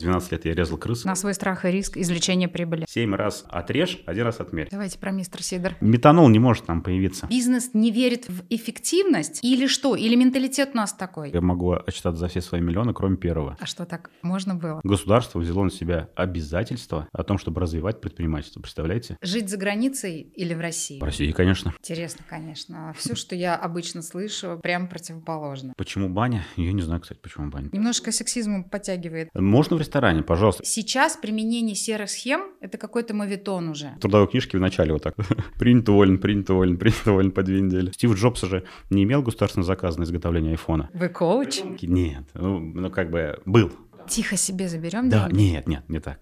[0.00, 1.04] 12 лет я резал крыс.
[1.04, 2.86] На свой страх и риск извлечения прибыли.
[2.88, 4.68] 7 раз отрежь, один раз отмерь.
[4.70, 5.74] Давайте про мистер Сидор.
[5.80, 7.26] Метанол не может там появиться.
[7.28, 9.94] Бизнес не верит в эффективность или что?
[9.96, 11.30] Или менталитет у нас такой?
[11.30, 13.56] Я могу отчитаться за все свои миллионы, кроме первого.
[13.60, 14.80] А что так можно было?
[14.84, 18.60] Государство взяло на себя обязательство о том, чтобы развивать предпринимательство.
[18.60, 19.16] Представляете?
[19.20, 21.00] Жить за границей или в России?
[21.00, 21.72] В России, конечно.
[21.78, 22.94] Интересно, конечно.
[22.96, 25.74] Все, что я обычно слышу, прям противоположно.
[25.76, 26.46] Почему баня?
[26.56, 27.68] Я не знаю, кстати, почему баня.
[27.72, 29.28] Немножко сексизму подтягивает.
[29.34, 30.64] Можно в ресторане, пожалуйста.
[30.64, 33.94] Сейчас применение серых схем– это какой-то мовитон уже.
[33.96, 35.16] В трудовой книжке в начале вот так.
[35.58, 37.90] принят уволен, принят уволен, принят уволен по две недели.
[37.90, 40.90] Стив Джобс же не имел государственный заказ на изготовление айфона.
[40.94, 41.62] Вы коуч?
[41.82, 43.72] Нет, ну, ну как бы был.
[44.08, 45.42] Тихо себе заберем Да, деньги?
[45.42, 46.18] нет, нет, не так.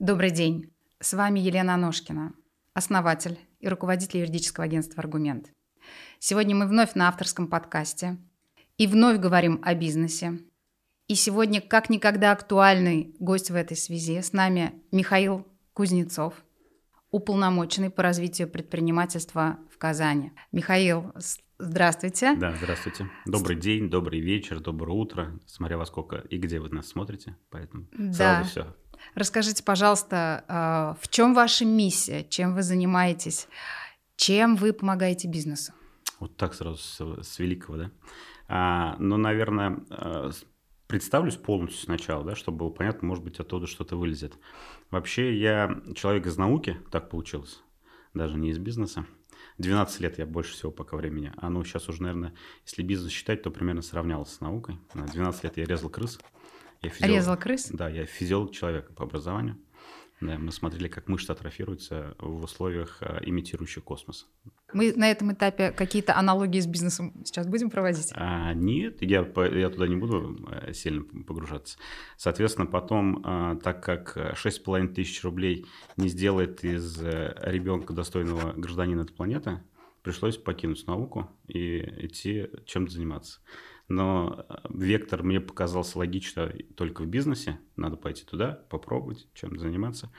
[0.00, 0.72] Добрый день.
[0.98, 2.32] С вами Елена Аношкина,
[2.74, 5.52] основатель и руководитель юридического агентства «Аргумент».
[6.22, 8.18] Сегодня мы вновь на авторском подкасте
[8.76, 10.38] и вновь говорим о бизнесе.
[11.08, 14.20] И сегодня как никогда актуальный гость в этой связи.
[14.20, 16.34] С нами Михаил Кузнецов,
[17.10, 20.32] уполномоченный по развитию предпринимательства в Казани.
[20.52, 21.10] Михаил,
[21.58, 22.36] здравствуйте.
[22.36, 23.08] Да, здравствуйте.
[23.24, 27.34] Добрый день, добрый вечер, доброе утро, смотря во сколько и где вы нас смотрите.
[27.48, 28.12] Поэтому Да.
[28.12, 28.76] сразу все.
[29.14, 33.48] Расскажите, пожалуйста, а, в чем ваша миссия, чем вы занимаетесь,
[34.16, 35.72] чем вы помогаете бизнесу?
[36.20, 37.90] Вот так сразу с, с великого, да?
[38.46, 40.44] А, ну, наверное, с-
[40.86, 44.38] представлюсь полностью сначала, да, чтобы было понятно, может быть, оттуда что-то вылезет.
[44.90, 47.62] Вообще, я человек из науки, так получилось,
[48.14, 49.06] даже не из бизнеса.
[49.58, 51.32] 12 лет я больше всего пока времени.
[51.36, 52.34] А ну, сейчас уже, наверное,
[52.64, 54.78] если бизнес считать, то примерно сравнялось с наукой.
[54.94, 56.18] А, 12 лет я резал крыс.
[56.82, 57.16] Я физиолог.
[57.16, 57.68] Резал крыс?
[57.70, 59.58] Да, я физиолог человека по образованию.
[60.20, 64.26] Да, мы смотрели, как мышцы атрофируются в условиях, а, имитирующих космос.
[64.74, 68.12] Мы на этом этапе какие-то аналогии с бизнесом сейчас будем проводить?
[68.14, 71.78] А, нет, я, я туда не буду э, сильно погружаться.
[72.18, 75.64] Соответственно, потом, а, так как э, 6,5 тысяч рублей
[75.96, 79.62] не сделает из э, ребенка достойного гражданина этой планеты,
[80.02, 83.40] пришлось покинуть науку и идти чем-то заниматься.
[83.90, 87.58] Но э, вектор мне показался логично только в бизнесе.
[87.74, 90.10] Надо пойти туда, попробовать, чем заниматься.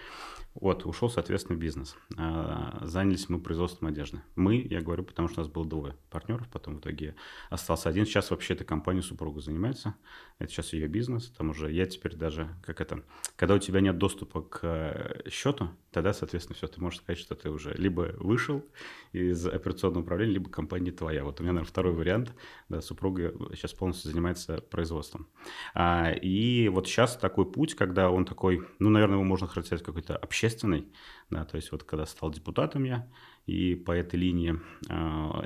[0.54, 1.96] Вот, ушел, соответственно, в бизнес.
[2.18, 4.22] А, Занялись мы производством одежды.
[4.36, 7.16] Мы, я говорю, потому что у нас было двое партнеров, потом в итоге
[7.50, 8.06] остался один.
[8.06, 9.96] Сейчас вообще эта компания супруга занимается.
[10.38, 11.30] Это сейчас ее бизнес.
[11.38, 13.04] Там уже я теперь даже, как это,
[13.38, 17.36] когда у тебя нет доступа к э, счету, тогда, соответственно, все, ты можешь сказать, что
[17.36, 18.66] ты уже либо вышел
[19.14, 21.24] из операционного управления, либо компания твоя.
[21.24, 22.34] Вот у меня, наверное, второй вариант.
[22.70, 25.28] Да, супруга сейчас полностью занимается производством.
[25.74, 30.16] А, и вот сейчас такой путь, когда он такой, ну, наверное, его можно характеризовать какой-то
[30.16, 30.88] общественный,
[31.30, 33.08] да, то есть вот когда стал депутатом я,
[33.48, 35.44] и по этой линии а,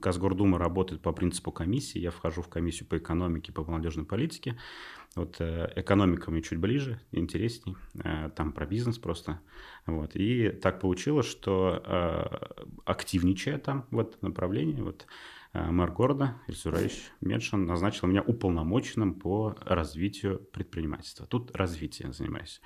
[0.00, 4.58] Казгордума работает по принципу комиссии, я вхожу в комиссию по экономике, по молодежной политике,
[5.16, 9.40] вот э, экономика мне чуть ближе, интересней, э, там про бизнес просто,
[9.86, 15.06] вот, и так получилось, что э, активничая там в этом направлении, вот,
[15.54, 21.26] мэр города Ильсураевич Медшин назначил меня уполномоченным по развитию предпринимательства.
[21.26, 22.62] Тут развитие занимаюсь.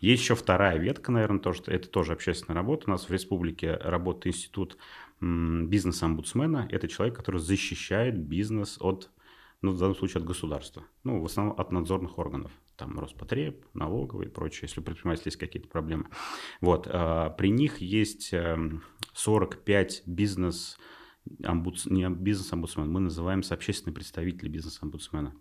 [0.00, 2.84] Есть еще вторая ветка, наверное, то, что это тоже общественная работа.
[2.88, 4.76] У нас в республике работает институт
[5.20, 6.68] бизнес-омбудсмена.
[6.70, 9.10] Это человек, который защищает бизнес от,
[9.62, 10.84] ну, в данном случае от государства.
[11.04, 12.52] Ну, в основном от надзорных органов.
[12.76, 16.06] Там Роспотреб, налоговые и прочее, если у предпринимателей есть какие-то проблемы.
[16.60, 16.86] Вот.
[16.90, 18.82] а, При них есть эм,
[19.14, 20.78] 45 бизнес
[21.44, 21.86] омбудс...
[21.86, 25.34] не бизнес-омбудсмен, мы называемся общественные представители бизнес-омбудсмена.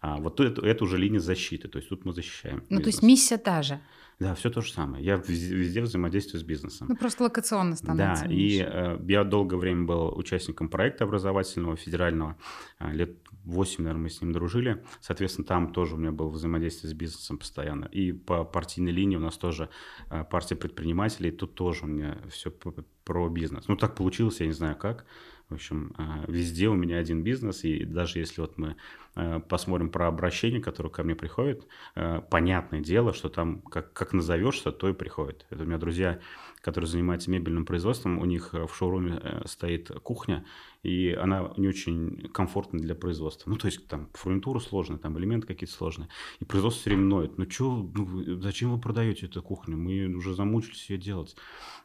[0.00, 2.64] А, вот эту, это уже линия защиты, то есть тут мы защищаем.
[2.68, 3.02] Ну, то есть бизнес.
[3.02, 3.80] миссия та же.
[4.18, 5.04] Да, все то же самое.
[5.04, 6.86] Я везде, везде взаимодействую с бизнесом.
[6.88, 8.26] Ну, просто локационно становится.
[8.26, 12.36] Да, и э, я долгое время был участником проекта образовательного, федерального.
[12.78, 14.84] Э, лет 8, наверное, мы с ним дружили.
[15.00, 17.86] Соответственно, там тоже у меня было взаимодействие с бизнесом постоянно.
[17.86, 19.68] И по партийной линии у нас тоже
[20.10, 21.30] э, партия предпринимателей.
[21.30, 23.68] Тут тоже у меня все про бизнес.
[23.68, 25.04] Ну, так получилось, я не знаю как.
[25.52, 28.76] В общем, э, везде у меня один бизнес, и даже если вот мы
[29.16, 34.14] э, посмотрим про обращения, которые ко мне приходят, э, понятное дело, что там как, как
[34.14, 35.44] назовешься, то и приходит.
[35.50, 36.20] Это у меня друзья,
[36.62, 40.46] которые занимаются мебельным производством, у них в шоуруме стоит кухня,
[40.82, 43.48] и она не очень комфортна для производства.
[43.48, 46.08] Ну, то есть там фурнитура сложная, там элементы какие-то сложные.
[46.40, 47.38] И производство все время ноет.
[47.38, 49.76] Ну, что, ну, зачем вы продаете эту кухню?
[49.76, 51.36] Мы уже замучились ее делать.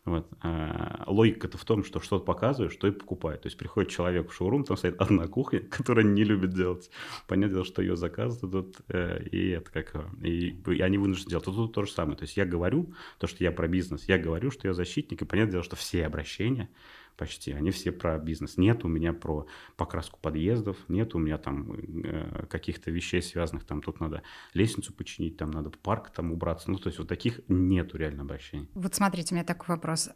[0.03, 0.27] Вот.
[0.41, 3.43] А, логика-то в том, что что-то показываешь, что и покупают.
[3.43, 6.89] То есть приходит человек в шоурум, там стоит одна кухня, которая не любит делать.
[7.27, 9.95] Понятное дело, что ее заказывают тут, э, и это как...
[10.23, 11.45] И, и они вынуждены делать.
[11.45, 12.17] Тут, тут то же самое.
[12.17, 15.25] То есть я говорю, то, что я про бизнес, я говорю, что я защитник, и
[15.25, 16.69] понятное дело, что все обращения
[17.17, 18.57] почти, они все про бизнес.
[18.57, 23.81] Нет у меня про покраску подъездов, нет у меня там э, каких-то вещей связанных, там
[23.81, 24.21] тут надо
[24.53, 26.71] лестницу починить, там надо парк там убраться.
[26.71, 28.69] Ну, то есть вот таких нету реально обращений.
[28.73, 30.09] Вот смотрите, у меня такой вопрос.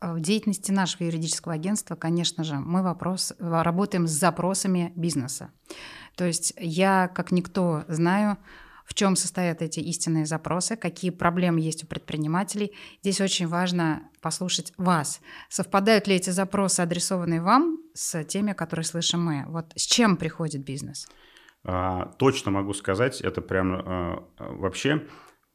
[0.00, 5.52] В деятельности нашего юридического агентства, конечно же, мы вопрос, работаем с запросами бизнеса.
[6.16, 8.36] То есть я, как никто, знаю,
[8.92, 12.72] в чем состоят эти истинные запросы, какие проблемы есть у предпринимателей.
[13.00, 15.22] Здесь очень важно послушать вас.
[15.48, 19.44] Совпадают ли эти запросы, адресованные вам, с теми, которые слышим мы?
[19.46, 21.08] Вот с чем приходит бизнес?
[21.64, 25.06] А, точно могу сказать, это прям а, вообще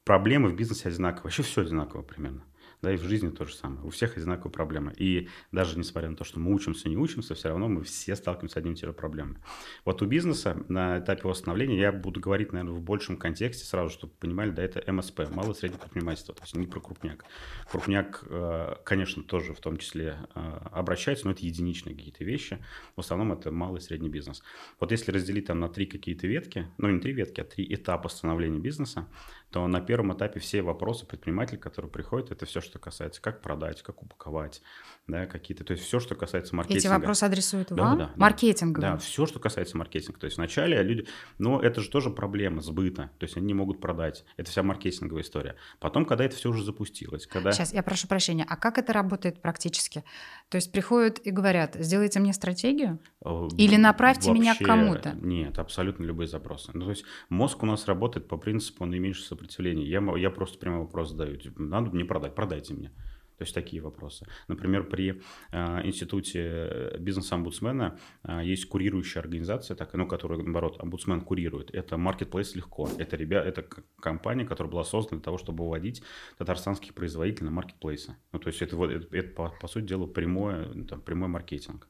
[0.04, 1.26] проблемы в бизнесе одинаковые.
[1.26, 2.42] Вообще все одинаково примерно
[2.82, 3.82] да, и в жизни то же самое.
[3.84, 4.94] У всех одинаковые проблемы.
[4.98, 8.54] И даже несмотря на то, что мы учимся, не учимся, все равно мы все сталкиваемся
[8.54, 9.40] с одними и проблемами.
[9.86, 14.14] Вот у бизнеса на этапе восстановления я буду говорить, наверное, в большем контексте сразу, чтобы
[14.14, 17.26] понимали, да, это МСП, малое и среднее предпринимательство, то есть не про крупняк.
[17.72, 20.40] Крупняк, э, конечно, тоже в том числе э,
[20.72, 22.64] обращается, но это единичные какие-то вещи.
[22.96, 24.44] В основном это малый и средний бизнес.
[24.80, 28.10] Вот если разделить там на три какие-то ветки, ну не три ветки, а три этапа
[28.10, 29.08] становления бизнеса,
[29.52, 33.82] то на первом этапе все вопросы предпринимателя, которые приходят, это все, что касается, как продать,
[33.82, 34.62] как упаковать,
[35.08, 36.80] да, какие-то, то есть все, что касается маркетинга.
[36.80, 37.98] Эти вопросы адресуют да, вам?
[37.98, 38.82] Да, Маркетинга?
[38.82, 40.20] Да, все, что касается маркетинга.
[40.20, 41.08] То есть вначале люди,
[41.38, 44.26] но это же тоже проблема сбыта, то есть они не могут продать.
[44.36, 45.56] Это вся маркетинговая история.
[45.80, 47.54] Потом, когда это все уже запустилось, когда...
[47.54, 50.04] Сейчас, я прошу прощения, а как это работает практически?
[50.50, 53.00] То есть приходят и говорят, сделайте мне стратегию?
[53.24, 55.14] Э, Или направьте Вообще, меня к кому-то?
[55.22, 56.72] Нет, абсолютно любые запросы.
[56.74, 59.86] Ну, то есть мозг у нас работает по принципу наименьшего сопротивления.
[59.86, 61.38] Я, я просто прямо вопрос задаю.
[61.38, 62.92] Типа, надо мне продать, продайте мне.
[63.38, 64.26] То есть такие вопросы.
[64.48, 71.70] Например, при э, институте бизнес-омбудсмена э, есть курирующая организация, так, ну, которую, наоборот, омбудсмен курирует.
[71.74, 72.90] Это Marketplace Легко.
[72.98, 73.64] Это, ребят, это
[74.00, 76.02] компания, которая была создана для того, чтобы выводить
[76.40, 78.16] татарстанских производителей на маркетплейсы.
[78.32, 81.88] Ну, то есть это, это, это по, по сути дела, прямое, ну, там, прямой маркетинг.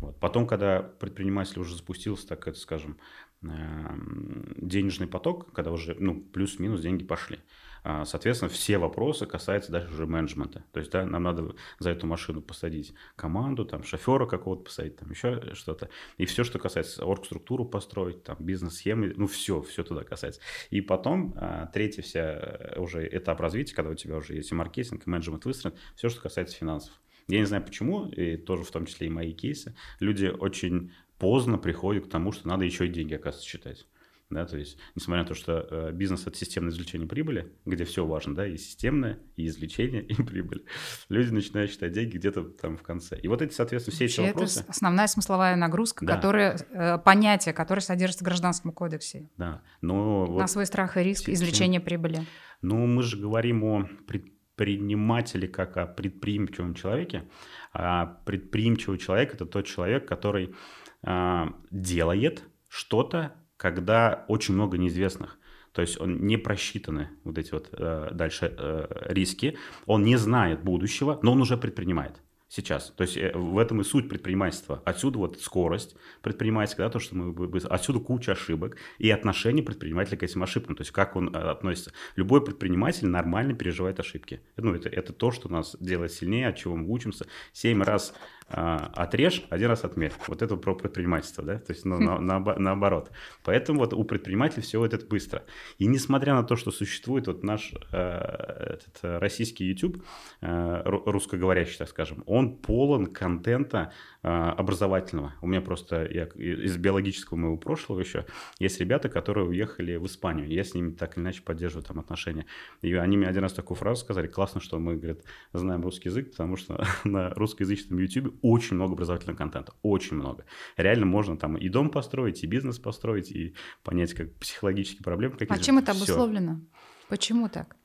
[0.00, 0.20] Вот.
[0.20, 2.98] Потом, когда предприниматель уже запустился, так это, скажем,
[3.42, 7.40] эм, денежный поток, когда уже ну, плюс-минус деньги пошли,
[7.84, 10.64] соответственно, все вопросы касаются дальше уже менеджмента.
[10.72, 15.10] То есть, да, нам надо за эту машину посадить команду, там, шофера какого-то посадить, там,
[15.10, 15.88] еще что-то.
[16.16, 20.40] И все, что касается оргструктуру построить, там, бизнес-схемы, ну, все, все туда касается.
[20.70, 24.54] И потом, а, третий вся э, уже этап развития, когда у тебя уже есть и
[24.54, 26.92] маркетинг, и менеджмент выстроен, все, что касается финансов.
[27.28, 31.58] Я не знаю почему, и тоже в том числе и мои кейсы, люди очень поздно
[31.58, 33.86] приходят к тому, что надо еще и деньги, оказывается, считать.
[34.30, 38.04] Да, то есть, несмотря на то, что э, бизнес– это системное извлечение прибыли, где все
[38.04, 40.64] важно, да, и системное, и извлечение, и прибыль,
[41.08, 43.18] люди начинают считать деньги где-то там в конце.
[43.18, 44.60] И вот эти, соответственно, все Вообще эти вопросы…
[44.60, 46.16] Это основная смысловая нагрузка, да.
[46.16, 49.30] которая, э, понятие, которое содержится в Гражданском кодексе.
[49.38, 50.26] Да, но…
[50.26, 52.26] На вот, свой страх и риск, извлечение прибыли.
[52.60, 57.24] Ну, мы же говорим о предпринимателе как о предприимчивом человеке.
[57.72, 60.54] А предприимчивый человек– это тот человек, который
[61.02, 65.38] а, делает что-то, когда очень много неизвестных.
[65.72, 70.62] То есть он не просчитаны вот эти вот э, дальше э, риски, он не знает
[70.64, 72.92] будущего, но он уже предпринимает сейчас.
[72.96, 74.82] То есть э, в этом и суть предпринимательства.
[74.84, 77.58] Отсюда вот скорость предпринимательства, да, то, что мы...
[77.64, 80.76] Отсюда куча ошибок и отношение предпринимателя к этим ошибкам.
[80.76, 81.92] То есть как он э, относится.
[82.16, 84.40] Любой предприниматель нормально переживает ошибки.
[84.56, 87.26] Ну, это, это то, что нас делает сильнее, от чего мы учимся.
[87.52, 88.14] Семь раз
[88.50, 90.12] а, отрежь, один раз отмерь.
[90.26, 93.10] Вот это про предпринимательство, да, то есть ну, на, на, наоборот.
[93.44, 95.44] Поэтому вот у предпринимателей все вот это быстро.
[95.76, 100.02] И несмотря на то, что существует вот наш э, этот российский YouTube,
[100.40, 103.92] э, русскоговорящий, так скажем, он полон контента
[104.22, 105.34] э, образовательного.
[105.42, 108.26] У меня просто я, из биологического моего прошлого еще
[108.58, 110.48] есть ребята, которые уехали в Испанию.
[110.48, 112.46] Я с ними так или иначе поддерживаю там отношения.
[112.82, 115.20] И они мне один раз такую фразу сказали, классно, что мы, говорят,
[115.52, 120.44] знаем русский язык, потому что на русскоязычном YouTube очень много образовательного контента, очень много.
[120.76, 125.54] Реально можно там и дом построить, и бизнес построить, и понять, как психологические проблемы какие-то.
[125.54, 126.56] А чем это обусловлено?
[126.56, 127.06] Все.
[127.08, 127.77] Почему так?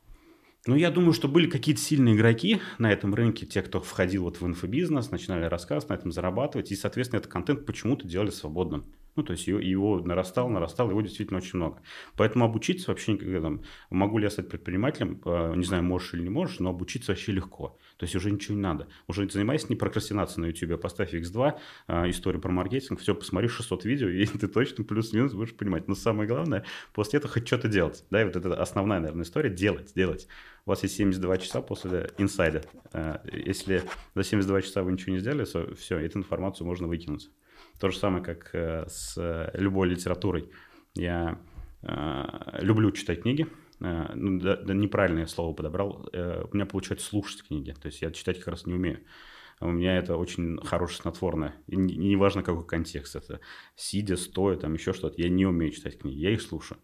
[0.65, 4.39] Ну, я думаю, что были какие-то сильные игроки на этом рынке, те, кто входил вот
[4.39, 8.85] в инфобизнес, начинали рассказ, на этом зарабатывать, и, соответственно, этот контент почему-то делали свободным.
[9.17, 11.81] Ну, то есть его, его нарастал, нарастал, его действительно очень много.
[12.15, 16.29] Поэтому обучиться вообще там, могу ли я стать предпринимателем, э, не знаю, можешь или не
[16.29, 17.77] можешь, но обучиться вообще легко.
[17.97, 18.87] То есть уже ничего не надо.
[19.07, 21.53] Уже занимайся не прокрастинацией на YouTube, а поставь X2,
[21.87, 25.87] э, историю про маркетинг, все, посмотри 600 видео, и ты точно плюс-минус будешь понимать.
[25.87, 28.05] Но самое главное, после этого хоть что-то делать.
[28.09, 30.27] Да, и вот это основная, наверное, история, делать, делать.
[30.65, 32.63] У вас есть 72 часа после инсайда.
[32.93, 33.83] Э, если
[34.15, 35.45] за 72 часа вы ничего не сделали,
[35.75, 37.29] все, эту информацию можно выкинуть.
[37.79, 40.49] То же самое, как э, с э, любой литературой.
[40.95, 41.39] Я
[41.81, 43.47] э, люблю читать книги.
[43.83, 46.09] Ну, да, да, неправильное слово подобрал.
[46.13, 47.75] У меня получается слушать книги.
[47.79, 49.03] То есть я читать как раз не умею.
[49.59, 51.55] у меня это очень хорошее снотворное.
[51.67, 53.39] И неважно, не какой контекст это.
[53.75, 55.21] Сидя, стоя, там еще что-то.
[55.21, 56.79] Я не умею читать книги, я их слушаю.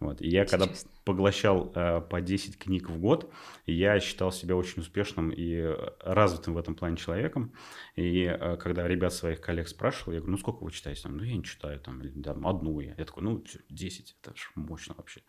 [0.00, 0.22] Вот.
[0.22, 0.68] И я когда
[1.04, 3.32] поглощал э, по 10 книг в год,
[3.66, 7.52] я считал себя очень успешным и развитым в этом плане человеком.
[7.96, 11.02] И э, когда ребят своих коллег спрашивал, я говорю, ну сколько вы читаете?
[11.02, 12.94] Там, ну я не читаю, там, или, там одну я.
[12.96, 15.22] Я такой, ну 10, это же мощно вообще.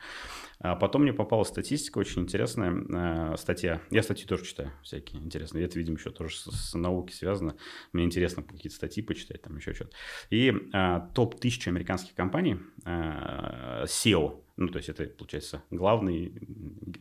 [0.59, 3.81] А потом мне попала статистика очень интересная, э, статья.
[3.89, 5.65] Я статьи тоже читаю всякие интересные.
[5.65, 7.55] Это, видимо, еще тоже с, с наукой связано.
[7.91, 9.95] Мне интересно какие-то статьи почитать, там еще что-то.
[10.29, 16.33] И э, топ-1000 американских компаний, э, SEO, ну, то есть это, получается, главный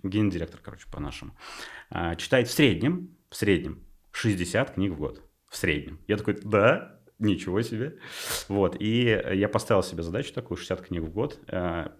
[0.04, 1.36] гендиректор, короче, по-нашему,
[1.90, 5.22] а, читает в среднем, в среднем 60 книг в год.
[5.48, 5.98] В среднем.
[6.06, 7.96] Я такой, да, Ничего себе.
[8.46, 8.76] Вот.
[8.78, 11.48] И я поставил себе задачу такую, 60 книг в год, 5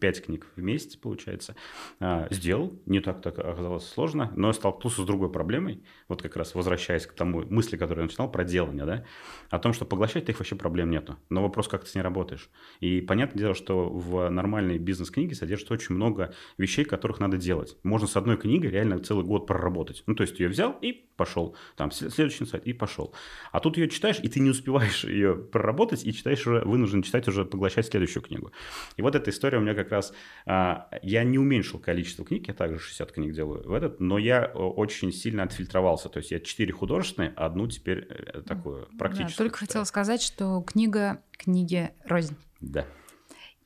[0.01, 1.57] э, книг в месяц, получается.
[1.99, 2.81] Э, сделал.
[2.87, 5.83] Не так так оказалось сложно, но столкнулся с другой проблемой.
[6.07, 9.05] Вот как раз возвращаясь к тому мысли, которую я начинал, про делание, да,
[9.51, 11.17] о том, что поглощать их вообще проблем нету.
[11.31, 12.49] Но вопрос, как ты с ней работаешь.
[12.79, 17.77] И понятное дело, что в нормальной бизнес-книге содержится очень много вещей, которых надо делать.
[17.83, 20.05] Можно с одной книгой реально целый год проработать.
[20.07, 21.57] Ну, то есть, ее взял и пошел.
[21.77, 23.13] Там, следующий сайт и пошел.
[23.51, 27.27] А тут ее читаешь, и ты не успеваешь ее проработать, и читаешь уже, вынужден читать
[27.29, 28.53] уже, поглощать следующую книгу.
[28.97, 30.13] И вот эта история у меня как раз...
[30.47, 34.47] А, я не уменьшил количество книг, я также 60 книг делаю в этот, но я
[34.47, 36.09] очень сильно отфильтровался.
[36.09, 39.31] То есть я 4 художественные, а одну теперь э, такую практическую.
[39.31, 42.37] Да, только хотела сказать, что книга книги рознь.
[42.61, 42.87] Да.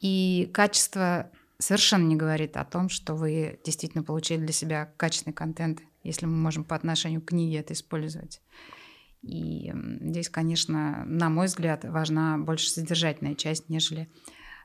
[0.00, 5.80] И качество совершенно не говорит о том, что вы действительно получили для себя качественный контент,
[6.02, 8.40] если мы можем по отношению к книге это использовать.
[9.22, 14.08] И здесь, конечно, на мой взгляд, важна больше содержательная часть, нежели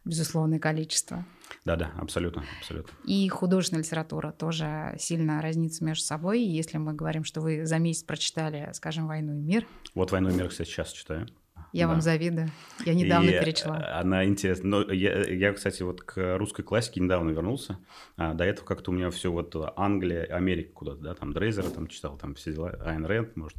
[0.03, 1.25] безусловное количество.
[1.65, 2.91] Да-да, абсолютно, абсолютно.
[3.05, 6.41] И художественная литература тоже сильно разнится между собой.
[6.41, 9.67] Если мы говорим, что вы за месяц прочитали, скажем, «Войну и мир».
[9.93, 11.27] Вот «Войну и мир», кстати, сейчас читаю.
[11.73, 11.93] Я да.
[11.93, 12.49] вам завидую.
[12.85, 13.99] Я недавно и перечла.
[13.99, 14.69] Она интересна.
[14.69, 17.77] Но я, я, кстати, вот к русской классике недавно вернулся.
[18.15, 21.87] А, до этого как-то у меня все вот Англия, Америка куда-то, да, там Дрейзера там
[21.87, 23.57] читал, там все дела, Айн Рэнд, может,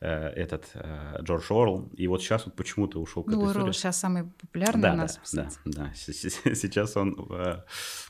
[0.00, 1.88] э, этот э, Джордж Орл.
[1.96, 4.96] И вот сейчас вот почему-то ушел к ну, этой Орл сейчас самый популярный да, у
[4.96, 5.20] нас.
[5.32, 5.92] Да, да, да.
[5.94, 7.64] Сейчас он в,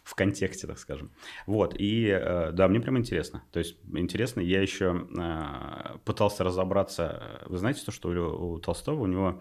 [0.05, 1.11] в контексте, так скажем.
[1.47, 3.43] Вот, и э, да, мне прям интересно.
[3.53, 7.43] То есть интересно, я еще э, пытался разобраться.
[7.47, 9.36] Вы знаете то, что у, у Толстого, у него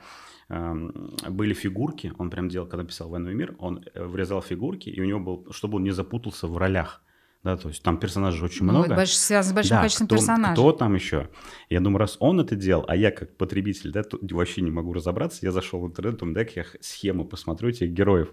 [0.48, 4.90] Эм, были фигурки, он прям делал, когда писал «Войну и мир», он э, врезал фигурки,
[4.90, 7.02] и у него был, чтобы он не запутался в ролях.
[7.44, 9.06] Да, то есть там персонажей очень ну, много.
[9.06, 10.54] Связано с большим да, количеством кто, персонажей.
[10.56, 11.30] Кто там еще?
[11.70, 15.40] Я думаю, раз он это делал, а я как потребитель, да, вообще не могу разобраться,
[15.46, 18.30] я зашел в интернет, думаю, дай я схему посмотрю этих героев.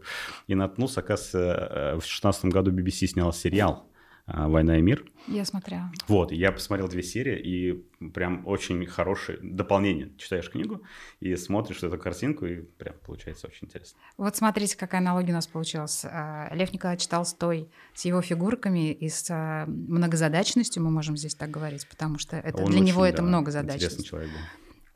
[0.46, 3.91] И наткнулся, оказывается, э, в 2016 году BBC снял сериал
[4.34, 5.04] «Война и мир».
[5.28, 5.92] Я смотрела.
[6.08, 10.10] Вот, я посмотрел две серии, и прям очень хорошее дополнение.
[10.16, 10.82] Читаешь книгу
[11.20, 13.98] и смотришь эту картинку, и прям получается очень интересно.
[14.16, 16.04] Вот смотрите, какая аналогия у нас получилась.
[16.04, 21.50] А, Лев Николаевич Толстой с его фигурками и с а, многозадачностью, мы можем здесь так
[21.50, 23.84] говорить, потому что это, для очень, него это да, многозадачность.
[23.84, 24.40] Интересный человек был.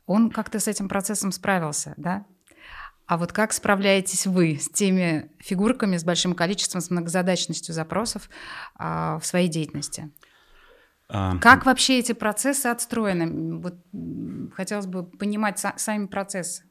[0.07, 2.25] Он как-то с этим процессом справился, да?
[3.07, 8.29] А вот как справляетесь вы с теми фигурками, с большим количеством, с многозадачностью запросов
[8.75, 10.11] а, в своей деятельности?
[11.07, 11.37] А...
[11.37, 13.59] Как вообще эти процессы отстроены?
[13.59, 13.75] Вот
[14.53, 16.63] хотелось бы понимать сами процессы.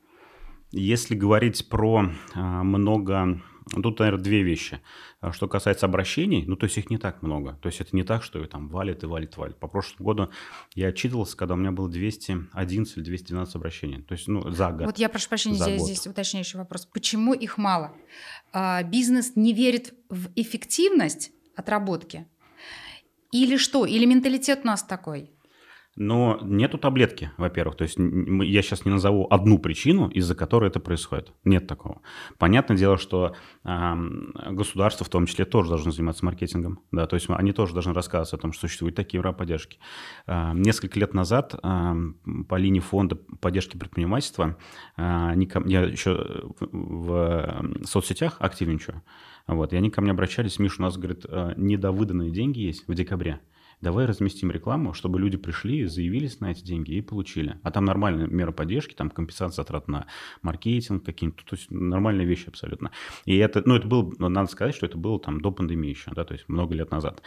[0.73, 4.81] Если говорить про а, много Тут, наверное, две вещи.
[5.21, 7.59] А что касается обращений, ну, то есть их не так много.
[7.63, 9.57] То есть это не так, что там валит и валит, валит.
[9.57, 10.31] По прошлому году
[10.75, 14.03] я отчитывался, когда у меня было 211 или 212 обращений.
[14.03, 14.87] То есть, ну, за год.
[14.87, 16.87] Вот я прошу прощения, здесь, здесь уточняющий вопрос.
[16.87, 17.93] Почему их мало?
[18.53, 22.27] А, бизнес не верит в эффективность отработки?
[23.33, 23.85] Или что?
[23.85, 25.33] Или менталитет у нас такой?
[25.97, 27.77] Но нету таблетки, во-первых.
[27.77, 31.33] То есть я сейчас не назову одну причину, из-за которой это происходит.
[31.45, 32.03] Нет такого.
[32.39, 33.35] Понятное дело, что
[33.65, 33.95] э,
[34.51, 36.81] государство в том числе тоже должно заниматься маркетингом.
[36.93, 39.79] Да, то есть они тоже должны рассказывать о том, что существуют такие поддержки.
[40.27, 41.95] Э, несколько лет назад э,
[42.47, 44.59] по линии фонда поддержки предпринимательства
[44.97, 49.03] э, они, я еще в соцсетях активничаю.
[49.47, 51.25] Вот, и они ко мне обращались, Миша, у нас, говорит,
[51.57, 53.41] недовыданные деньги есть в декабре
[53.81, 57.59] давай разместим рекламу, чтобы люди пришли, заявились на эти деньги и получили.
[57.63, 60.07] А там нормальная мера поддержки, там компенсация затрат на
[60.43, 62.91] маркетинг какие-то, то есть нормальные вещи абсолютно.
[63.25, 66.25] И это, ну, это было, надо сказать, что это было там до пандемии еще, да,
[66.25, 67.23] то есть много лет назад.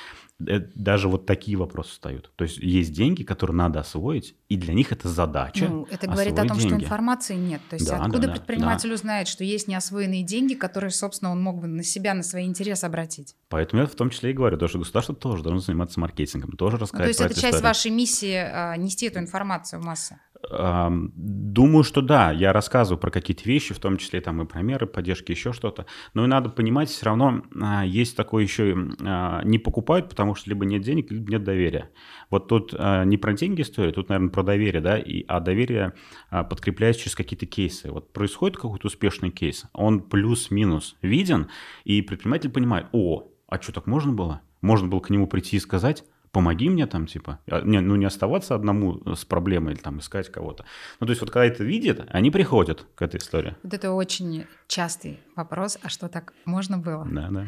[0.45, 2.31] Э, даже вот такие вопросы встают.
[2.35, 5.67] То есть есть деньги, которые надо освоить, и для них это задача.
[5.69, 6.73] Ну, это говорит о том, деньги.
[6.73, 7.61] что информации нет.
[7.69, 8.95] То есть да, откуда да, предприниматель да.
[8.95, 12.85] узнает, что есть неосвоенные деньги, которые, собственно, он мог бы на себя, на свои интересы
[12.85, 13.35] обратить?
[13.49, 16.77] Поэтому я в том числе и говорю, то, что государство тоже должно заниматься маркетингом, тоже
[16.77, 17.63] рассказать ну, То есть это часть историю.
[17.63, 20.19] вашей миссии а, нести эту информацию в массы?
[20.41, 24.87] Думаю, что да, я рассказываю про какие-то вещи, в том числе там и про меры
[24.87, 25.85] поддержки, еще что-то.
[26.13, 30.49] Но и надо понимать, все равно а, есть такое еще, а, не покупают, потому что
[30.49, 31.91] либо нет денег, либо нет доверия.
[32.29, 35.93] Вот тут а, не про деньги история, тут, наверное, про доверие, да, и, а доверие
[36.29, 37.91] подкрепляется через какие-то кейсы.
[37.91, 41.49] Вот происходит какой-то успешный кейс, он плюс-минус виден,
[41.83, 44.41] и предприниматель понимает, о, а что, так можно было?
[44.61, 48.05] Можно было к нему прийти и сказать, помоги мне там, типа, а, не, ну не
[48.05, 50.65] оставаться одному с проблемой или там искать кого-то.
[50.99, 53.55] Ну то есть вот когда это видят, они приходят к этой истории.
[53.63, 57.07] Вот это очень частый вопрос, а что так можно было?
[57.09, 57.45] Да, да.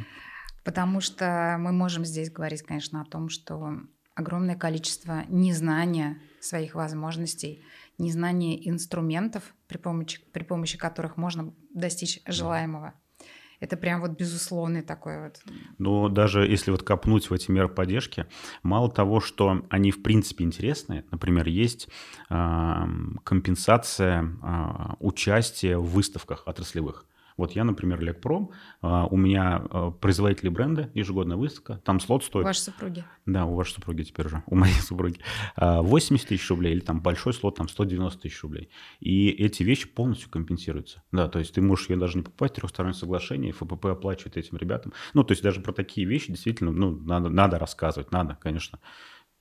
[0.63, 3.79] Потому что мы можем здесь говорить, конечно, о том, что
[4.15, 7.63] огромное количество незнания своих возможностей,
[7.97, 12.93] незнания инструментов, при помощи, при помощи которых можно достичь желаемого
[13.61, 15.39] это прям вот безусловный такой вот.
[15.77, 18.25] Но даже если вот копнуть в эти меры поддержки,
[18.63, 21.87] мало того, что они в принципе интересны, например, есть
[22.29, 22.85] э,
[23.23, 27.05] компенсация э, участия в выставках отраслевых.
[27.41, 32.43] Вот я, например, Лекпром, а, у меня а, производители бренда, ежегодная выставка, там слот стоит...
[32.43, 33.03] У вашей супруги?
[33.25, 35.17] Да, у вашей супруги теперь уже, у моей супруги.
[35.57, 38.69] 80 а, тысяч рублей или там большой слот, там 190 тысяч рублей.
[38.99, 41.01] И эти вещи полностью компенсируются.
[41.11, 44.93] Да, то есть ты можешь ее даже не покупать, трехстороннее соглашение, ФПП оплачивает этим ребятам.
[45.15, 48.77] Ну, то есть даже про такие вещи действительно, ну, надо, надо рассказывать, надо, конечно,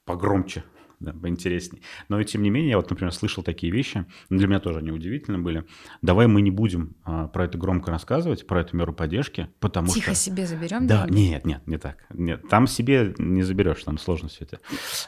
[0.07, 0.65] погромче
[1.01, 1.83] да, поинтереснее.
[2.09, 5.39] Но тем не менее, я вот, например, слышал такие вещи, для меня тоже они удивительно
[5.39, 5.65] были.
[6.03, 9.99] Давай мы не будем а, про это громко рассказывать, про эту меру поддержки, потому Тихо
[9.99, 10.11] что...
[10.11, 10.87] Тихо себе заберем?
[10.87, 11.21] Да, деньги?
[11.21, 12.05] нет, нет, не так.
[12.13, 14.61] Нет, там себе не заберешь, там сложно все это.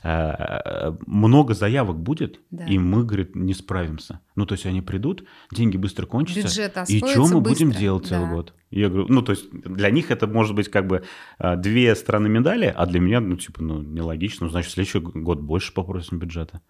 [0.03, 2.65] А, много заявок будет, да.
[2.65, 4.21] и мы, говорит, не справимся.
[4.35, 6.43] Ну, то есть они придут, деньги быстро кончатся.
[6.43, 7.67] Бюджет и что мы быстро.
[7.67, 8.09] будем делать да.
[8.09, 8.55] целый год?
[8.71, 11.05] Я говорю, ну, то есть для них это может быть как бы
[11.39, 14.47] а, две стороны медали, а для меня, ну, типа, ну, нелогично.
[14.47, 16.63] Ну, значит, в следующий год больше попросим бюджета.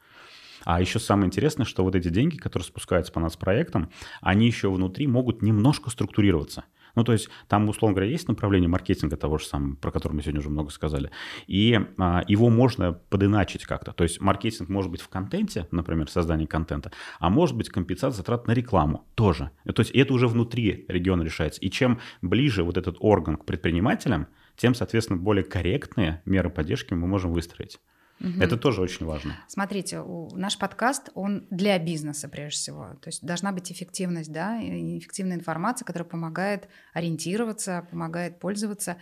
[0.64, 3.90] А еще самое интересное, что вот эти деньги, которые спускаются по нас проектам,
[4.20, 6.64] они еще внутри могут немножко структурироваться.
[6.94, 10.22] Ну, то есть там, условно говоря, есть направление маркетинга того же самого, про которое мы
[10.22, 11.10] сегодня уже много сказали,
[11.46, 13.92] и а, его можно подиначить как-то.
[13.92, 18.46] То есть маркетинг может быть в контенте, например, создание контента, а может быть компенсация затрат
[18.46, 19.50] на рекламу тоже.
[19.64, 21.60] То есть это уже внутри региона решается.
[21.60, 27.06] И чем ближе вот этот орган к предпринимателям, тем, соответственно, более корректные меры поддержки мы
[27.06, 27.78] можем выстроить.
[28.22, 28.40] Угу.
[28.40, 29.36] Это тоже очень важно.
[29.48, 32.94] Смотрите, у, наш подкаст, он для бизнеса прежде всего.
[33.02, 38.96] То есть должна быть эффективность, да, эффективная информация, которая помогает ориентироваться, помогает пользоваться.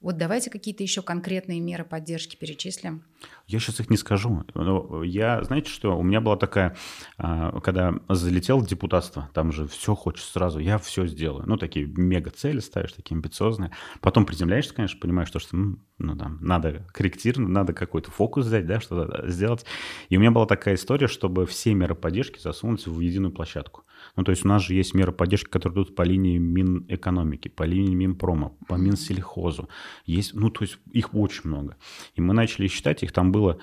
[0.00, 3.04] Вот давайте какие-то еще конкретные меры поддержки перечислим.
[3.46, 4.44] Я сейчас их не скажу.
[4.54, 6.74] Но я, знаете что, у меня была такая,
[7.18, 11.44] а, когда залетел в депутатство, там же все хочешь сразу, я все сделаю.
[11.46, 13.72] Ну, такие мега цели ставишь, такие амбициозные.
[14.00, 18.80] Потом приземляешься, конечно, понимаешь, что, что ну, там, надо корректировать, надо какой-то фокус взять, да,
[18.80, 19.66] что-то сделать.
[20.08, 23.84] И у меня была такая история, чтобы все меры поддержки засунуть в единую площадку.
[24.16, 27.62] Ну, то есть у нас же есть меры поддержки, которые идут по линии Минэкономики, по
[27.64, 29.68] линии Минпрома, по Минсельхозу.
[30.04, 31.76] Есть, ну, то есть их очень много.
[32.14, 33.60] И мы начали считать, их там было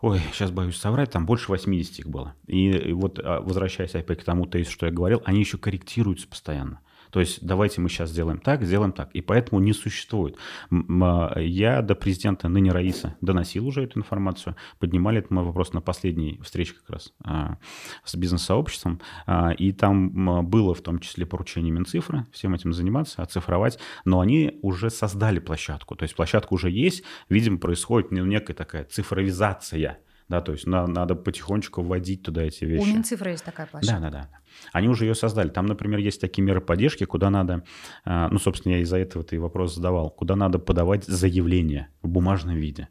[0.00, 2.34] Ой, сейчас боюсь соврать, там больше 80 их было.
[2.46, 6.80] И, вот, а, возвращаясь опять к тому тезису, что я говорил, они еще корректируются постоянно.
[7.10, 9.10] То есть давайте мы сейчас сделаем так, сделаем так.
[9.12, 10.36] И поэтому не существует.
[10.70, 15.80] А, я до президента ныне Раиса доносил уже эту информацию, поднимали этот мой вопрос на
[15.80, 17.58] последней встрече как раз а,
[18.04, 19.00] с бизнес-сообществом.
[19.26, 23.78] А, и там было в том числе поручение Минцифры всем этим заниматься, оцифровать.
[24.04, 25.96] Но они уже создали площадку.
[25.96, 27.04] То есть площадка уже есть.
[27.28, 32.82] Видимо, происходит некая такая цифровизация да, то есть на, надо потихонечку вводить туда эти вещи.
[32.82, 34.00] У Минцифры есть такая площадка.
[34.00, 34.28] Да, да, да.
[34.72, 35.48] Они уже ее создали.
[35.48, 37.62] Там, например, есть такие меры поддержки, куда надо,
[38.04, 42.56] а, ну, собственно, я из-за этого ты вопрос задавал, куда надо подавать заявление в бумажном
[42.56, 42.88] виде.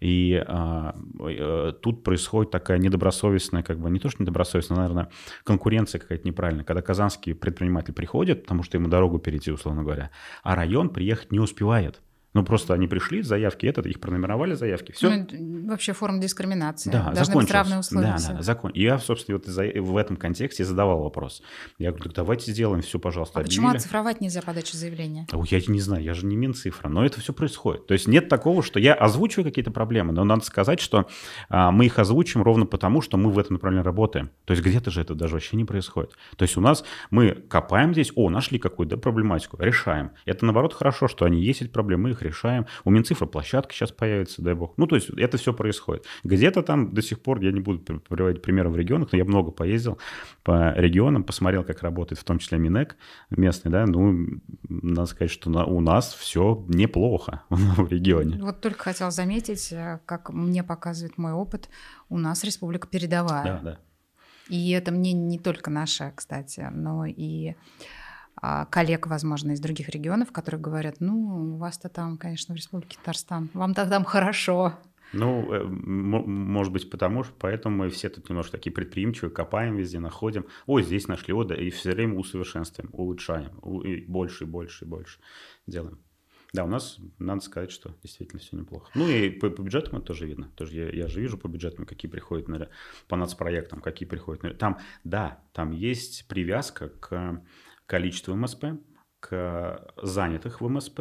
[0.00, 5.08] И а, а, тут происходит такая недобросовестная, как бы не то что недобросовестная, наверное,
[5.44, 10.10] конкуренция какая-то неправильная, когда казанский предприниматель приходит, потому что ему дорогу перейти, условно говоря,
[10.42, 12.00] а район приехать не успевает.
[12.36, 15.26] Ну, просто они пришли, заявки этот, их пронумеровали заявки, все.
[15.30, 16.90] Ну, вообще форма дискриминации.
[16.90, 18.16] Да, Должны быть равные условия.
[18.18, 18.72] Да, да, закон.
[18.72, 21.42] И я, собственно, вот в этом контексте задавал вопрос.
[21.78, 23.38] Я говорю, давайте сделаем все, пожалуйста.
[23.38, 23.58] А объявили.
[23.58, 25.26] почему оцифровать нельзя подачу заявления?
[25.32, 27.86] А я не знаю, я же не Минцифра, но это все происходит.
[27.86, 31.08] То есть нет такого, что я озвучиваю какие-то проблемы, но надо сказать, что
[31.48, 34.30] а, мы их озвучим ровно потому, что мы в этом направлении работаем.
[34.44, 36.12] То есть где-то же это даже вообще не происходит.
[36.36, 40.10] То есть у нас мы копаем здесь, о, нашли какую-то проблематику, решаем.
[40.26, 42.66] Это, наоборот, хорошо, что они есть эти проблемы, мы их решаем.
[42.84, 44.74] У Минцифры площадка сейчас появится, дай бог.
[44.76, 46.04] Ну, то есть это все происходит.
[46.24, 49.50] Где-то там до сих пор, я не буду приводить примеры в регионах, но я много
[49.50, 49.98] поездил
[50.42, 52.96] по регионам, посмотрел, как работает в том числе Минэк
[53.30, 54.26] местный, да, ну,
[54.68, 58.38] надо сказать, что на, у нас все неплохо в регионе.
[58.42, 61.68] Вот только хотел заметить, э, как мне показывает мой опыт,
[62.08, 63.44] у нас республика передовая.
[63.44, 63.78] Да, да.
[64.48, 67.54] И это мне не только наша, кстати, но и
[68.70, 73.48] коллег, возможно, из других регионов, которые говорят, ну, у вас-то там, конечно, в Республике Татарстан,
[73.54, 74.74] вам-то там хорошо.
[75.12, 80.00] Ну, э, может быть, потому что поэтому мы все тут немножко такие предприимчивые, копаем везде,
[80.00, 80.46] находим.
[80.66, 85.18] Ой, здесь нашли, о, и все время усовершенствуем, улучшаем, и больше, и больше, и больше
[85.66, 85.98] делаем.
[86.52, 88.90] Да, у нас, надо сказать, что действительно все неплохо.
[88.94, 90.50] Ну и по, по бюджетам это тоже видно.
[90.54, 92.68] Тоже я, я же вижу по бюджетам, какие приходят на,
[93.08, 94.54] по нацпроектам, какие приходят на...
[94.54, 97.42] Там, да, там есть привязка к
[97.86, 98.64] количеству МСП,
[99.20, 101.00] к занятых в МСП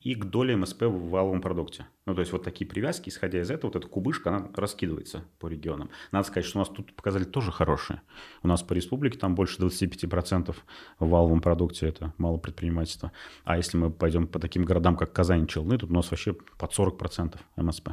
[0.00, 1.86] и к доле МСП в валовом продукте.
[2.04, 5.48] Ну, то есть вот такие привязки, исходя из этого, вот эта кубышка, она раскидывается по
[5.48, 5.90] регионам.
[6.12, 8.02] Надо сказать, что у нас тут показали тоже хорошие.
[8.42, 10.54] У нас по республике там больше 25%
[11.00, 13.10] в валовом продукте это мало предпринимательства.
[13.44, 16.72] А если мы пойдем по таким городам, как Казань, Челны, тут у нас вообще под
[16.72, 17.90] 40% МСП.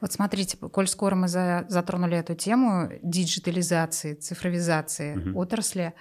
[0.00, 5.40] Вот смотрите, коль скоро мы за, затронули эту тему диджитализации, цифровизации угу.
[5.40, 5.94] отрасли,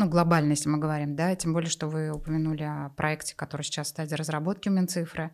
[0.00, 3.88] ну, глобально, если мы говорим, да, тем более, что вы упомянули о проекте, который сейчас
[3.88, 5.30] в стадии разработки у Минцифры.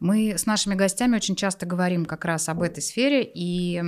[0.00, 3.82] Мы с нашими гостями очень часто говорим как раз об этой сфере, и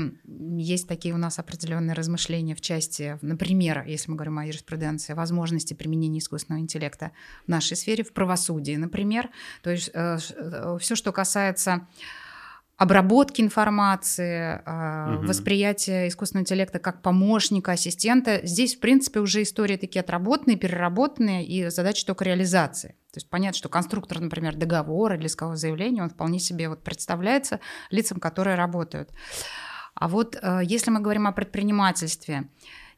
[0.57, 5.73] есть такие у нас определенные размышления в части, например, если мы говорим о юриспруденции, возможности
[5.73, 7.13] применения искусственного интеллекта
[7.47, 9.31] в нашей сфере, в правосудии, например.
[9.63, 11.87] То есть э, э, все, что касается
[12.79, 15.27] обработки информации, угу.
[15.27, 18.41] восприятия искусственного интеллекта как помощника, ассистента.
[18.45, 22.91] Здесь, в принципе, уже истории такие отработанные, переработанные, и задача только реализации.
[23.13, 27.59] То есть понятно, что конструктор, например, договора или искового заявления, он вполне себе вот представляется
[27.91, 29.11] лицам, которые работают.
[29.95, 32.49] А вот э, если мы говорим о предпринимательстве,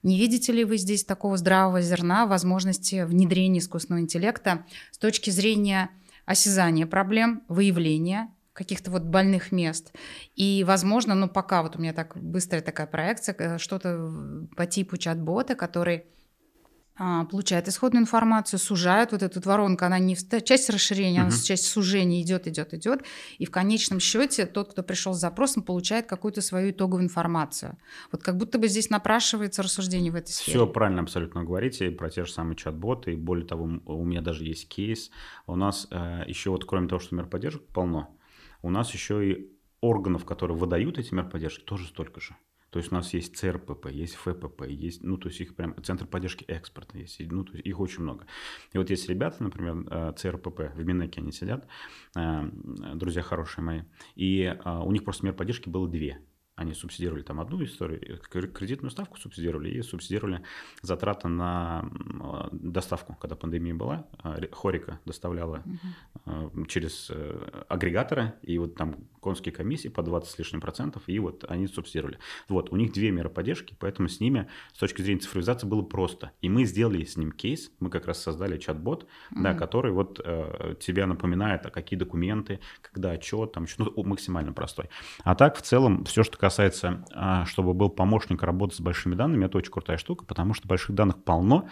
[0.03, 5.89] не видите ли вы здесь такого здравого зерна возможности внедрения искусственного интеллекта с точки зрения
[6.27, 8.29] осязания проблем, выявления
[8.61, 9.95] каких-то вот больных мест.
[10.37, 14.11] И, возможно, ну пока вот у меня так быстрая такая проекция, э, что-то
[14.55, 16.05] по типу чат-бота, который
[17.03, 21.43] а, получает исходную информацию, сужает вот эту воронку, она не в часть расширения, она в
[21.43, 23.01] часть сужения идет, идет, идет,
[23.39, 27.79] и в конечном счете тот, кто пришел с запросом, получает какую-то свою итоговую информацию.
[28.13, 30.59] Вот как будто бы здесь напрашивается рассуждение в этой сфере.
[30.59, 34.45] Все правильно абсолютно говорите про те же самые чат-боты, и более того, у меня даже
[34.45, 35.11] есть кейс.
[35.47, 38.15] У нас э, еще вот кроме того, что мер поддержек полно,
[38.63, 42.37] у нас еще и органов, которые выдают эти меры поддержки, тоже столько же.
[42.71, 46.07] То есть у нас есть ЦРПП, есть ФПП, есть, ну, то есть их прям, Центр
[46.07, 48.27] поддержки экспорта есть, ну, то есть их очень много.
[48.73, 51.67] И вот есть ребята, например, э, ЦРПП, в Минеке они сидят,
[52.17, 52.49] э,
[52.95, 53.83] друзья хорошие мои,
[54.15, 56.21] и э, у них просто мер поддержки было две.
[56.61, 60.43] Они субсидировали там одну историю, кредитную ставку субсидировали и субсидировали
[60.83, 61.91] затраты на
[62.53, 64.07] доставку, когда пандемия была.
[64.19, 65.65] А, Хорика доставляла
[66.27, 66.67] угу.
[66.67, 71.47] через э, агрегаторы, и вот там конские комиссии по 20 с лишним процентов, и вот
[71.49, 72.19] они субсидировали.
[72.51, 76.33] Вот, у них две меры поддержки, поэтому с ними с точки зрения цифровизации было просто.
[76.43, 79.43] И мы сделали с ним кейс, мы как раз создали чат-бот, угу.
[79.43, 84.53] да, который вот э, тебя напоминает, а какие документы, когда отчет, там еще, ну, максимально
[84.53, 84.91] простой.
[85.25, 86.50] А так, в целом, все, что касается,
[87.13, 90.95] а, чтобы был помощник работать с большими данными, это очень крутая штука, потому что больших
[90.95, 91.69] данных полно.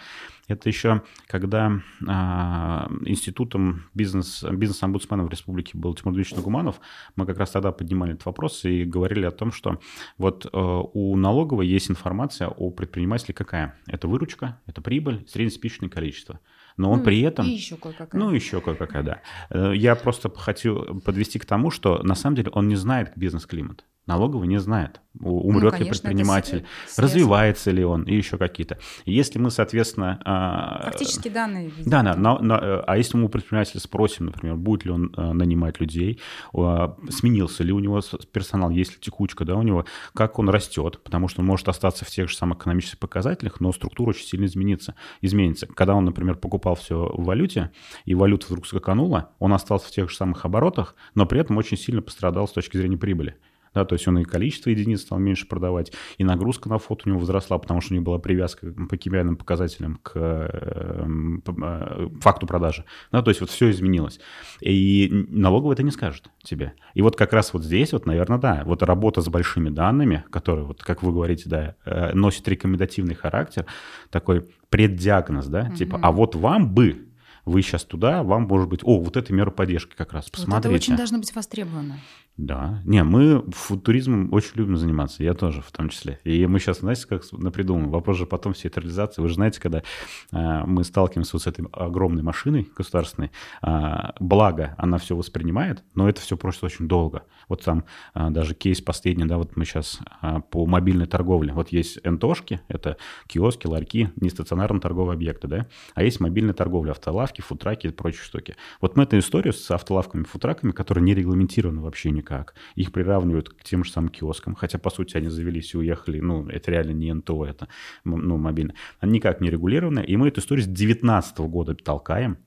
[0.47, 6.79] Это еще когда а, институтом бизнес, бизнес-омбудсмена в республике был Тимур Дмитриевич Нагуманов,
[7.15, 9.79] мы как раз тогда поднимали этот вопрос и говорили о том, что
[10.17, 13.77] вот э, у налоговой есть информация о предпринимателе какая?
[13.87, 16.39] Это выручка, это прибыль, среднеспичное количество
[16.79, 17.45] но он ну, при этом...
[17.45, 18.17] И еще кое-какая.
[18.17, 19.21] Ну, еще кое-какая, да.
[19.49, 23.83] Э, я просто хочу подвести к тому, что на самом деле он не знает бизнес-климат
[24.09, 26.65] налоговый не знает, умрет ну, конечно, ли предприниматель,
[26.97, 28.79] развивается ли он и еще какие-то.
[29.05, 30.19] Если мы, соответственно...
[30.25, 31.71] А, Фактически данные.
[31.85, 35.33] Да, да, но, но, а если мы у предпринимателя спросим, например, будет ли он а,
[35.33, 36.19] нанимать людей,
[36.51, 41.27] сменился ли у него персонал, есть ли текучка, да, у него, как он растет, потому
[41.27, 44.95] что он может остаться в тех же самых экономических показателях, но структура очень сильно изменится.
[45.21, 45.67] изменится.
[45.67, 47.71] Когда он, например, покупал все в валюте,
[48.05, 51.77] и валюта вдруг скаканула, он остался в тех же самых оборотах, но при этом очень
[51.77, 53.35] сильно пострадал с точки зрения прибыли
[53.73, 57.09] да, то есть он и количество единиц стал меньше продавать, и нагрузка на фото у
[57.09, 62.47] него возросла, потому что у него была привязка по кемиальным показателям к эм, э, факту
[62.47, 64.19] продажи, да, то есть вот все изменилось.
[64.61, 66.73] И налоговый это не скажет тебе.
[66.93, 70.65] И вот как раз вот здесь вот, наверное, да, вот работа с большими данными, которые,
[70.65, 73.65] вот как вы говорите, да, э, носит рекомендативный характер,
[74.09, 75.75] такой преддиагноз, да, угу.
[75.75, 77.05] типа, а вот вам бы
[77.45, 80.55] вы сейчас туда, вам может быть, о, вот эта мера поддержки как раз, посмотрите.
[80.55, 81.99] Вот это очень должно быть востребовано.
[82.39, 82.81] Да.
[82.85, 86.21] Не, мы футуризмом очень любим заниматься, я тоже в том числе.
[86.23, 89.21] И мы сейчас, знаете, как напридумываем, вопрос же потом всей этой реализации.
[89.21, 89.83] Вы же знаете, когда
[90.31, 96.07] э, мы сталкиваемся вот с этой огромной машиной государственной, э, благо она все воспринимает, но
[96.07, 97.23] это все просто очень долго.
[97.49, 97.83] Вот там
[98.15, 101.51] э, даже кейс последний, да, вот мы сейчас э, по мобильной торговле.
[101.51, 102.95] Вот есть НТОшки, это
[103.27, 108.55] киоски, ларьки, нестационарные торговые объекты, да, а есть мобильная торговля, автолавки, футраки и прочие штуки.
[108.79, 112.53] Вот мы эту историю с автолавками, футраками, которые не регламентированы вообще никак, никак.
[112.75, 116.47] Их приравнивают к тем же самым киоскам, хотя, по сути, они завелись и уехали, ну,
[116.47, 117.67] это реально не НТО, это,
[118.03, 118.73] ну, мобильно.
[118.99, 122.37] Они никак не регулированы, и мы эту историю с 2019 года толкаем,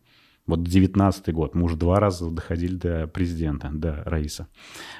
[0.47, 4.49] вот 19 год, мы уже два раза доходили до президента, до Раиса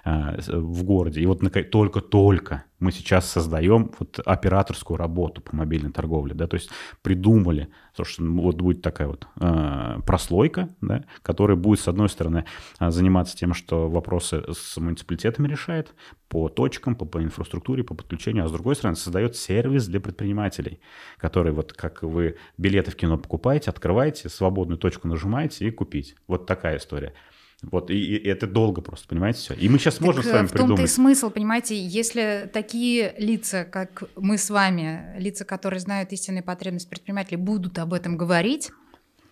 [0.05, 1.21] э, в городе.
[1.21, 1.41] И вот
[1.71, 7.69] только-только мы сейчас создаем вот операторскую работу по мобильной торговле, да, то есть придумали,
[8.03, 12.45] что вот будет такая вот э, прослойка, да, которая будет, с одной стороны,
[12.81, 15.95] э, заниматься тем, что вопросы с муниципалитетами решает
[16.29, 20.81] по точкам, по, по инфраструктуре, по подключению, а с другой стороны, создает сервис для предпринимателей,
[21.19, 26.17] который вот как вы билеты в кино покупаете, открываете, свободную точку нажимаете и купить.
[26.27, 27.15] Вот такая история.
[27.63, 29.55] Вот, и, и это долго просто, понимаете, все.
[29.55, 30.85] И мы сейчас так можем с вами в том-то придумать.
[30.85, 36.89] и смысл, понимаете, если такие лица, как мы с вами, лица, которые знают истинные потребности
[36.89, 38.73] предпринимателей, будут об этом говорить,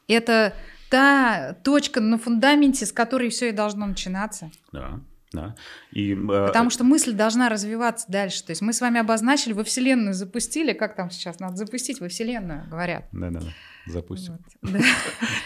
[0.07, 0.55] это
[0.91, 4.51] та точка на фундаменте, с которой все и должно начинаться.
[4.73, 5.01] Да.
[5.33, 5.55] Да.
[5.93, 8.45] И, э, Потому что мысль должна развиваться дальше.
[8.45, 12.09] То есть мы с вами обозначили, во Вселенную запустили, как там сейчас надо запустить во
[12.09, 13.05] Вселенную, говорят.
[13.13, 13.47] Да, да, да
[13.87, 14.39] запустим.
[14.63, 14.81] Вот, да.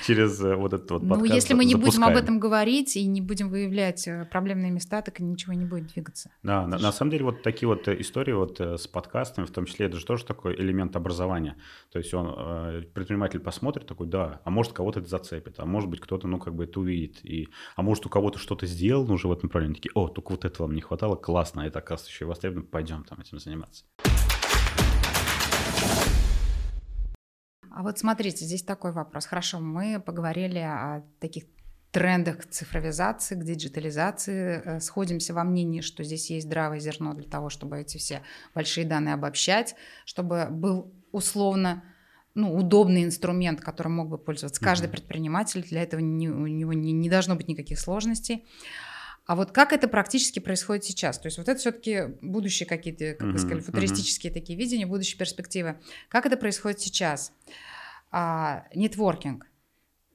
[0.07, 2.03] Через э, вот этот вот ну, подкаст Ну, если мы не запускаем.
[2.03, 5.89] будем об этом говорить и не будем выявлять э, проблемные места, так ничего не будет
[5.89, 6.31] двигаться.
[6.43, 9.67] Да, на, на самом деле вот такие вот э, истории вот с подкастами, в том
[9.67, 11.57] числе, это же тоже такой элемент образования.
[11.93, 16.01] То есть он, предприниматель посмотрит такой, да, а может кого-то это зацепит, а может быть
[16.01, 17.25] кто-то, ну, как бы это увидит.
[17.25, 20.45] И, а может у кого-то что-то сделал уже в этом направлении, такие, о, только вот
[20.45, 23.85] этого мне не хватало, классно, это, оказывается, еще и востребовано, пойдем там этим заниматься.
[27.77, 29.27] А вот смотрите, здесь такой вопрос.
[29.27, 31.45] Хорошо, мы поговорили о таких
[31.91, 34.63] трендах к цифровизации, к диджитализации.
[34.65, 38.23] Э, сходимся во мнении, что здесь есть здравое зерно для того, чтобы эти все
[38.55, 41.83] большие данные обобщать, чтобы был условно
[42.35, 44.91] ну, удобный инструмент, которым мог бы пользоваться каждый mm-hmm.
[44.93, 45.63] предприниматель.
[45.65, 48.45] Для этого не, у него не, не должно быть никаких сложностей.
[49.27, 51.19] А вот как это практически происходит сейчас?
[51.19, 54.35] То есть вот это все-таки будущие какие-то, как вы сказали, футуристические uh-huh.
[54.35, 55.81] такие видения, будущие перспективы.
[56.09, 57.33] Как это происходит сейчас?
[58.11, 59.47] А, нетворкинг.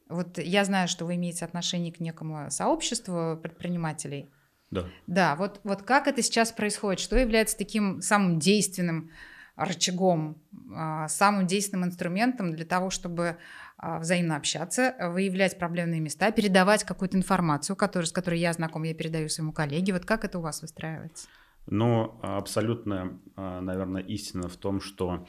[0.10, 4.30] Вот я знаю, что вы имеете отношение к некому сообществу предпринимателей.
[4.72, 4.86] Да.
[5.08, 7.00] Да, вот, вот как это сейчас происходит?
[7.00, 9.12] Что является таким самым действенным
[9.56, 10.42] рычагом,
[10.74, 13.38] а, самым действенным инструментом для того, чтобы
[13.82, 19.30] взаимно общаться, выявлять проблемные места, передавать какую-то информацию, которую, с которой я знаком, я передаю
[19.30, 19.94] своему коллеге.
[19.94, 21.28] Вот как это у вас выстраивается?
[21.68, 25.28] Ну, абсолютно, а, наверное, истина в том, что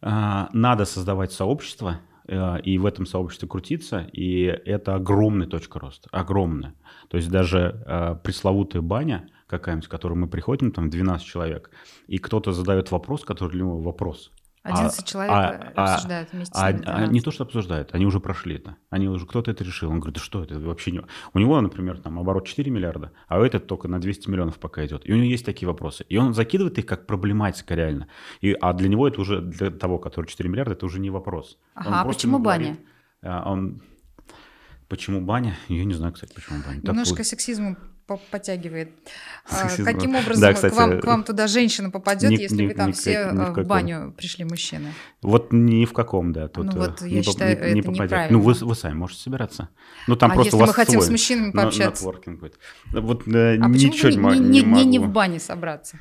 [0.00, 2.00] а, надо создавать сообщество,
[2.62, 6.76] и в этом сообществе крутиться, и это огромная точка роста, огромная.
[7.08, 11.72] То есть даже пресловутая баня какая-нибудь, в которую мы приходим, там 12 человек,
[12.06, 14.30] и кто-то задает вопрос, который для него вопрос.
[14.64, 18.20] 11 а, человек а, а, обсуждают вместе а, а, Не то, что обсуждают, они уже
[18.20, 18.76] прошли это.
[18.90, 19.90] Они уже, кто-то это решил.
[19.90, 21.02] Он говорит, да что это вообще не...
[21.34, 24.86] У него, например, там оборот 4 миллиарда, а у этот только на 200 миллионов пока
[24.86, 25.02] идет.
[25.04, 26.04] И у него есть такие вопросы.
[26.08, 28.06] И он закидывает их как проблематика реально.
[28.40, 31.58] И, а для него это уже, для того, который 4 миллиарда, это уже не вопрос.
[31.74, 32.78] Ага, а почему баня?
[33.20, 33.82] А, он...
[34.88, 35.56] Почему баня?
[35.68, 36.80] Я не знаю, кстати, почему баня.
[36.82, 38.90] Немножко так сексизму подтягивает.
[39.50, 42.66] А, каким образом да, кстати, к, вам, к вам туда женщина попадет, ни, если ни,
[42.66, 44.92] вы там ни, все ни в, в баню пришли мужчины?
[45.22, 46.48] Вот ни в каком, да.
[46.48, 48.10] Тут ну вот я не, считаю, не, не это попадет.
[48.10, 48.38] неправильно.
[48.38, 49.68] Ну вы, вы сами можете собираться.
[50.06, 52.04] Ну там а просто если у вас мы хотим свой, с мужчинами пообщаться?
[52.04, 52.58] будет.
[52.92, 55.98] Вот э, а ничего не, не, не, не, не в бане собраться?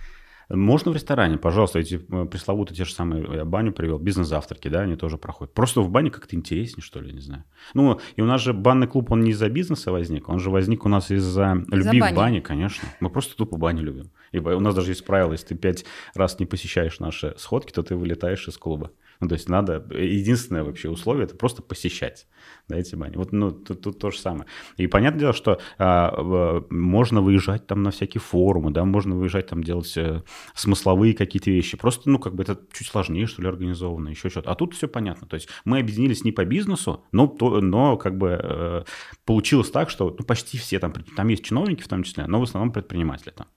[0.54, 4.82] Можно в ресторане, пожалуйста, эти э, пресловутые те же самые, я баню привел, бизнес-завтраки, да,
[4.82, 5.54] они тоже проходят.
[5.54, 7.44] Просто в бане как-то интереснее, что ли, не знаю.
[7.74, 10.86] Ну, и у нас же банный клуб, он не из-за бизнеса возник, он же возник
[10.86, 12.14] у нас из-за из любви бани.
[12.14, 12.88] к бане, конечно.
[13.00, 14.12] Мы просто тупо баню любим.
[14.32, 17.84] И у нас даже есть правило, если ты пять раз не посещаешь наши сходки, то
[17.84, 18.92] ты вылетаешь из клуба.
[19.22, 22.28] Ну, то есть надо, единственное вообще условие, это просто посещать
[22.68, 23.18] да, эти бани.
[23.18, 24.48] Вот, ну, тут, тут то же самое.
[24.78, 29.64] И понятное дело, что а, можно выезжать там на всякие форумы, да, можно выезжать там
[29.64, 30.24] делать э,
[30.56, 31.78] смысловые какие-то вещи.
[31.78, 34.52] Просто, ну, как бы это чуть сложнее, что ли, организовано, еще что-то.
[34.52, 35.28] А тут все понятно.
[35.28, 38.84] То есть мы объединились не по бизнесу, но, то, но как бы э,
[39.24, 42.44] получилось так, что ну, почти все там, там есть чиновники в том числе, но в
[42.44, 43.48] основном предприниматели там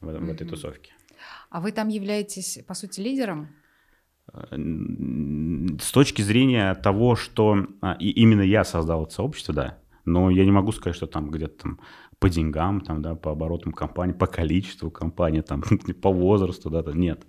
[0.00, 0.32] в, в mm-hmm.
[0.32, 0.92] этой тусовке.
[1.50, 3.48] А вы там являетесь, по сути, лидером?
[4.50, 10.44] С точки зрения того, что а, и именно я создал это сообщество, да, но я
[10.44, 11.80] не могу сказать, что там где-то там
[12.18, 15.62] по деньгам, там, да, по оборотам компании, по количеству компаний, там,
[16.02, 17.26] по возрасту, да, нет.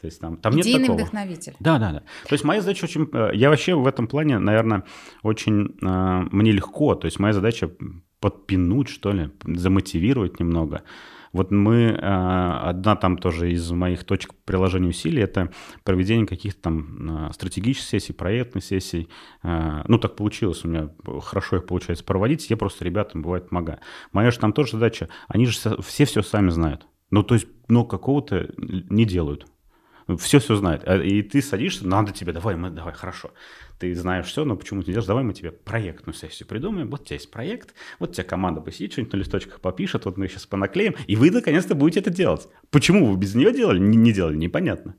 [0.00, 0.96] То есть там, там Идейный нет такого.
[0.98, 1.54] вдохновитель.
[1.60, 1.98] Да, да, да.
[2.26, 3.08] То есть моя задача очень...
[3.12, 4.84] э, Я вообще в этом плане, наверное,
[5.22, 5.76] очень...
[5.82, 6.94] э, Мне легко.
[6.94, 7.70] То есть моя задача
[8.18, 10.84] подпинуть, что ли, замотивировать немного.
[11.32, 11.96] Вот мы...
[12.00, 15.50] э, Одна там тоже из моих точек приложения усилий— это
[15.84, 19.08] проведение каких-то там э, стратегических сессий, проектных сессий.
[19.42, 20.90] Э, Ну, так получилось у меня.
[21.22, 22.50] Хорошо их получается проводить.
[22.50, 23.78] Я просто ребятам, бывает, помогаю.
[24.12, 25.08] Моя же там тоже задача.
[25.28, 26.86] Они же все все сами знают.
[27.10, 29.46] Ну, то есть, но какого-то не делают
[30.16, 30.82] все все знает.
[30.86, 33.32] А- И ты садишься, надо тебе, давай, мы, давай, хорошо.
[33.78, 35.06] Ты знаешь все, но почему ты не делаешь?
[35.06, 36.90] Давай мы тебе проектную сессию придумаем.
[36.90, 40.16] Вот у тебя есть проект, вот у тебя команда посидит, что-нибудь на листочках попишет, вот
[40.16, 42.48] мы сейчас понаклеим, и вы наконец-то будете это делать.
[42.70, 43.78] Почему вы без нее делали?
[43.78, 44.96] Не, не делали, непонятно.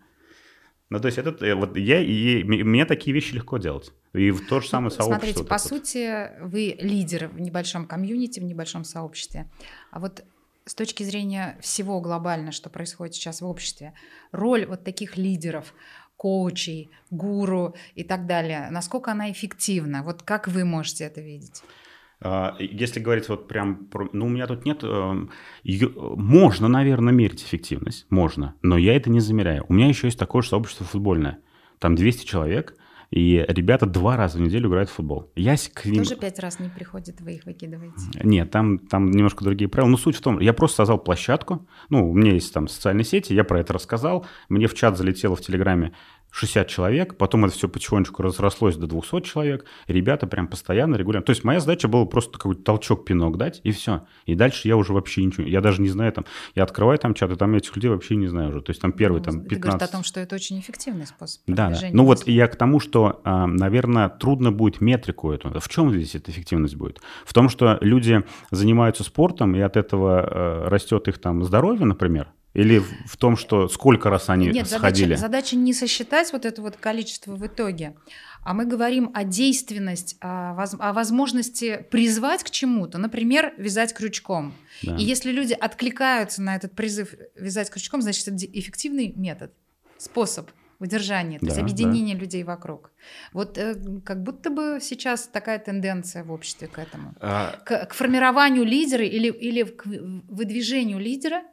[0.91, 3.93] Ну, то есть это, э, вот я, и, мне такие вещи легко делать.
[4.11, 5.13] И в то же самое сообщество.
[5.13, 5.61] Смотрите, вот по вот.
[5.61, 9.49] сути, вы лидер в небольшом комьюнити, в небольшом сообществе.
[9.91, 10.25] А вот
[10.71, 13.93] с точки зрения всего глобально, что происходит сейчас в обществе,
[14.31, 15.73] роль вот таких лидеров,
[16.15, 20.01] коучей, гуру и так далее, насколько она эффективна?
[20.01, 21.61] Вот как вы можете это видеть?
[22.21, 24.07] А, Если говорить вот прям про...
[24.13, 24.81] Ну, у меня тут нет...
[24.83, 25.31] эм,
[25.63, 28.05] её- Можно, наверное, мерить эффективность.
[28.09, 28.55] Можно.
[28.61, 29.65] Но я это не замеряю.
[29.67, 31.39] У меня еще есть такое же сообщество футбольное.
[31.79, 32.77] Там 200 человек,
[33.11, 35.29] и ребята два раза в неделю играют в футбол.
[35.35, 36.03] Я к ним...
[36.03, 37.93] Тоже пять раз не приходит, вы их выкидываете.
[38.23, 39.91] Нет, там, там немножко другие правила.
[39.91, 41.67] Но суть в том, я просто создал площадку.
[41.89, 44.25] Ну, у меня есть там социальные сети, я про это рассказал.
[44.47, 45.93] Мне в чат залетело в Телеграме
[46.31, 49.65] 60 человек, потом это все потихонечку разрослось до 200 человек.
[49.87, 51.25] Ребята прям постоянно, регулярно.
[51.25, 54.05] То есть моя задача была просто какой-то толчок, пинок дать, и все.
[54.25, 57.31] И дальше я уже вообще ничего, я даже не знаю там, я открываю там чат,
[57.31, 58.61] и там этих людей вообще не знаю уже.
[58.61, 59.61] То есть там первый там Это 15...
[59.61, 61.87] говорит о том, что это очень эффективный способ Да, да.
[61.91, 65.59] Ну вот я к тому, что, наверное, трудно будет метрику эту.
[65.59, 67.01] В чем здесь эта эффективность будет?
[67.25, 72.29] В том, что люди занимаются спортом, и от этого э, растет их там здоровье, например?
[72.53, 75.15] Или в- том, что сколько раз они Нет, сходили?
[75.15, 77.95] задача, задача не сосчитать вот это вот количество в итоге,
[78.43, 84.53] а мы говорим о действенности, о, воз- о возможности призвать к чему-то, например, вязать крючком.
[84.83, 84.97] Да.
[84.97, 89.53] И если люди откликаются на этот призыв вязать крючком, значит, это эффективный метод,
[89.97, 92.91] способ удержания, то есть Да, объединения людей вокруг.
[93.33, 97.13] Вот э, как будто бы сейчас такая тенденция в обществе к этому.
[97.21, 101.43] А, К, к формированию лидера или, или к выдвижению лидера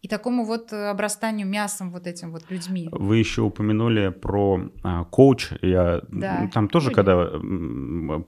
[0.00, 2.88] и такому вот э, обрастанию мясом вот этим вот людьми.
[2.92, 5.50] Вы еще упомянули про а, коуч.
[5.62, 6.50] Я Да.
[6.52, 7.24] там тоже, Ну, когда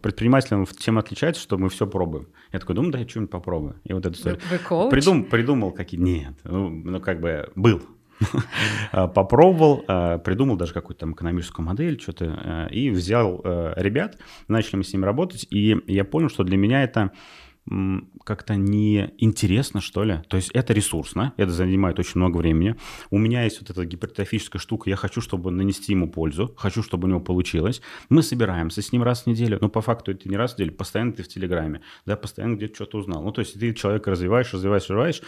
[0.03, 2.29] предпринимателям тем отличается, что мы все пробуем.
[2.53, 3.77] Я такой думаю, да, я что-нибудь попробую.
[3.85, 4.41] И вот эту Вы, историю.
[4.51, 4.91] вы коуч?
[4.91, 6.01] Придум, придумал какие...
[6.01, 7.83] Нет, ну, ну, как бы был.
[8.93, 14.19] А, Попробовал, а, придумал даже какую-то там экономическую модель, что-то, а, и взял а, ребят,
[14.49, 17.11] начали мы с ними работать, и я понял, что для меня это
[18.25, 20.21] как-то не интересно, что ли.
[20.29, 22.77] То есть это ресурсно, это занимает очень много времени.
[23.11, 27.07] У меня есть вот эта гипертрофическая штука, я хочу, чтобы нанести ему пользу, хочу, чтобы
[27.07, 27.81] у него получилось.
[28.11, 30.73] Мы собираемся с ним раз в неделю, но по факту это не раз в неделю,
[30.73, 33.23] постоянно ты в Телеграме, да, постоянно где-то что-то узнал.
[33.23, 35.23] Ну, то есть ты человека развиваешь, развиваешь, развиваешь,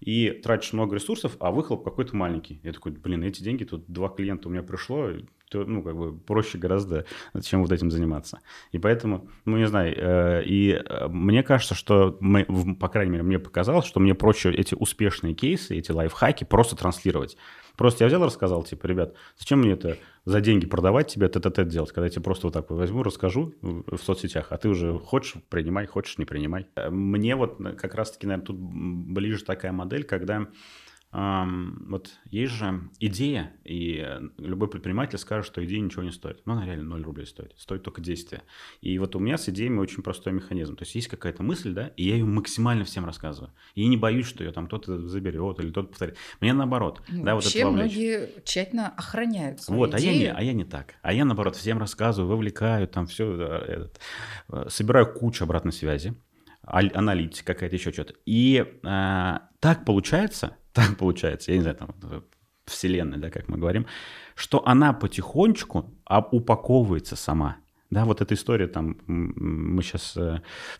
[0.00, 2.60] и тратишь много ресурсов, а выхлоп какой-то маленький.
[2.62, 5.10] Я такой, блин, эти деньги, тут два клиента у меня пришло,
[5.52, 7.04] ну, как бы проще гораздо,
[7.42, 8.40] чем вот этим заниматься.
[8.72, 12.44] И поэтому, ну, не знаю, э, и э, мне кажется, что, мы,
[12.78, 17.36] по крайней мере, мне показалось, что мне проще эти успешные кейсы, эти лайфхаки просто транслировать.
[17.76, 21.68] Просто я взял и рассказал, типа, ребят, зачем мне это за деньги продавать тебе, тет-а-тет
[21.68, 25.36] делать, когда я тебе просто вот так возьму, расскажу в соцсетях, а ты уже хочешь
[25.48, 26.66] принимай, хочешь не принимай.
[26.76, 30.46] Э, Мне вот как раз-таки, наверное, тут ближе такая модель, когда
[31.12, 36.42] вот есть же идея, и э, любой предприниматель скажет, что идея ничего не стоит.
[36.46, 37.52] Ну, она реально 0 рублей стоит.
[37.58, 38.42] Стоит только действие.
[38.80, 40.76] И вот у меня с идеями очень простой механизм.
[40.76, 43.52] То есть есть какая-то мысль, да, и я ее максимально всем рассказываю.
[43.74, 46.16] И не боюсь, что ее там кто-то заберет или кто-то повторит.
[46.40, 47.02] Мне наоборот.
[47.08, 47.92] Ну, да, вот Вообще это вовлечь.
[47.92, 50.32] многие тщательно охраняют свои Вот, а я, не, идеи.
[50.36, 50.94] а я не так.
[51.02, 53.88] А я, наоборот, всем рассказываю, вовлекаю, там все,
[54.68, 56.14] собираю кучу обратной связи,
[56.70, 58.14] аналитика какая-то, еще что-то.
[58.26, 62.20] И э, так получается, так получается, я не знаю, там, э,
[62.66, 63.86] вселенная, да, как мы говорим,
[64.34, 67.58] что она потихонечку а, упаковывается сама.
[67.90, 70.16] Да, вот эта история, там, мы сейчас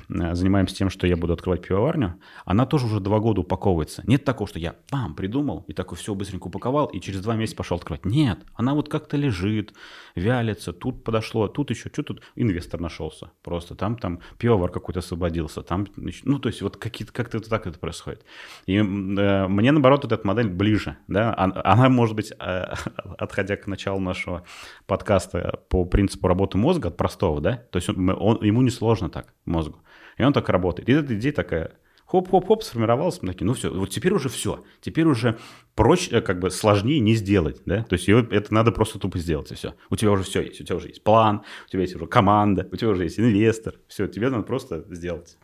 [0.09, 4.03] занимаемся тем, что я буду открывать пивоварню, она тоже уже два года упаковывается.
[4.07, 7.57] Нет такого, что я, пам, придумал, и такой все быстренько упаковал, и через два месяца
[7.57, 8.05] пошел открывать.
[8.05, 9.75] Нет, она вот как-то лежит,
[10.15, 15.63] вялится, тут подошло, тут еще, что тут, инвестор нашелся просто, там, там пивовар какой-то освободился,
[15.63, 18.25] там, ну, то есть вот какие-то, как-то это так это происходит.
[18.67, 22.75] И э, мне, наоборот, вот эта модель ближе, да, она, может быть, э,
[23.19, 24.45] отходя к началу нашего
[24.87, 27.65] подкаста по принципу работы мозга, простого, да?
[27.71, 29.79] То есть он, он, ему не сложно так, мозгу.
[30.19, 30.91] И он так работает.
[30.91, 31.73] И эта идея такая,
[32.05, 35.39] хоп-хоп-хоп, сформировалась, мы такие, ну все, вот теперь уже все, теперь уже
[35.75, 39.19] проще, э, как бы сложнее не сделать, да, то есть ее, это надо просто тупо
[39.19, 39.75] сделать, и все.
[39.89, 42.69] У тебя уже все есть, у тебя уже есть план, у тебя есть уже команда,
[42.71, 45.39] у тебя уже есть инвестор, все, тебе надо просто сделать.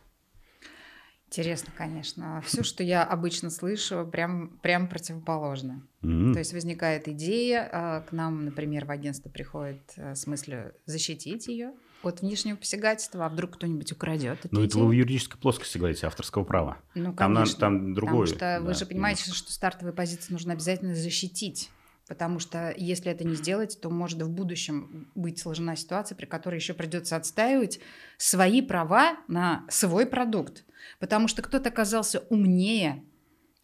[1.36, 2.42] Интересно, конечно.
[2.46, 5.82] Все, что я обычно слышу, прям, прям противоположно.
[6.02, 6.32] Mm-hmm.
[6.32, 11.46] То есть возникает идея, а, к нам, например, в агентство приходит э, с мыслью защитить
[11.48, 11.72] ее,
[12.02, 16.06] от внешнего посягательства, а вдруг кто-нибудь украдет эту Ну, это вы в юридической плоскости говорите,
[16.06, 16.78] авторского права.
[16.94, 17.58] Ну, конечно.
[17.58, 18.26] Там, там другое.
[18.26, 19.44] Потому что да, вы же понимаете, немножко.
[19.44, 21.70] что стартовые позиции нужно обязательно защитить.
[22.08, 26.56] Потому что если это не сделать, то может в будущем быть сложена ситуация, при которой
[26.56, 27.80] еще придется отстаивать
[28.16, 30.64] свои права на свой продукт.
[31.00, 33.02] Потому что кто-то оказался умнее,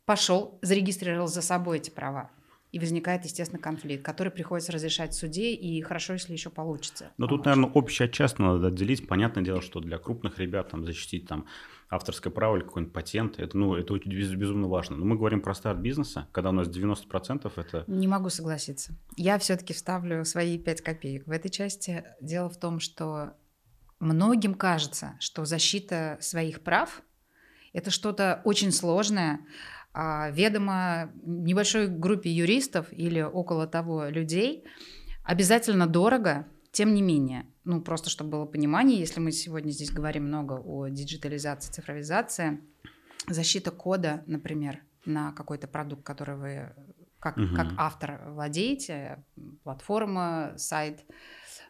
[0.07, 2.31] пошел, зарегистрировал за собой эти права.
[2.73, 7.13] И возникает, естественно, конфликт, который приходится разрешать в суде, и хорошо, если еще получится.
[7.19, 9.07] Но тут, наверное, общее от частного надо отделить.
[9.07, 11.47] Понятное дело, что для крупных ребят там, защитить там,
[11.93, 14.97] авторское право или какой-нибудь патент, это, ну, это безумно важно.
[14.97, 17.85] Но мы говорим про старт бизнеса, когда у нас 90% это...
[17.87, 18.95] Не могу согласиться.
[19.17, 21.27] Я все-таки вставлю свои 5 копеек.
[21.27, 23.35] В этой части дело в том, что
[24.01, 27.03] многим кажется, что защита своих прав–
[27.75, 29.41] это что-то очень сложное,
[29.93, 34.65] а, ведомо небольшой группе юристов или около того людей
[35.25, 40.25] обязательно дорого, тем не менее, ну просто чтобы было понимание, если мы сегодня здесь говорим
[40.25, 42.61] много о диджитализации, цифровизации,
[43.29, 46.73] защита кода, например, на какой-то продукт, который вы
[47.19, 47.55] как, угу.
[47.55, 49.25] как автор владеете,
[49.63, 51.05] платформа, сайт,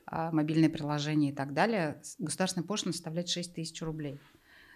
[0.07, 4.19] а, мобильное приложение и так далее, государственная пошлина составляет 6 тысяч рублей.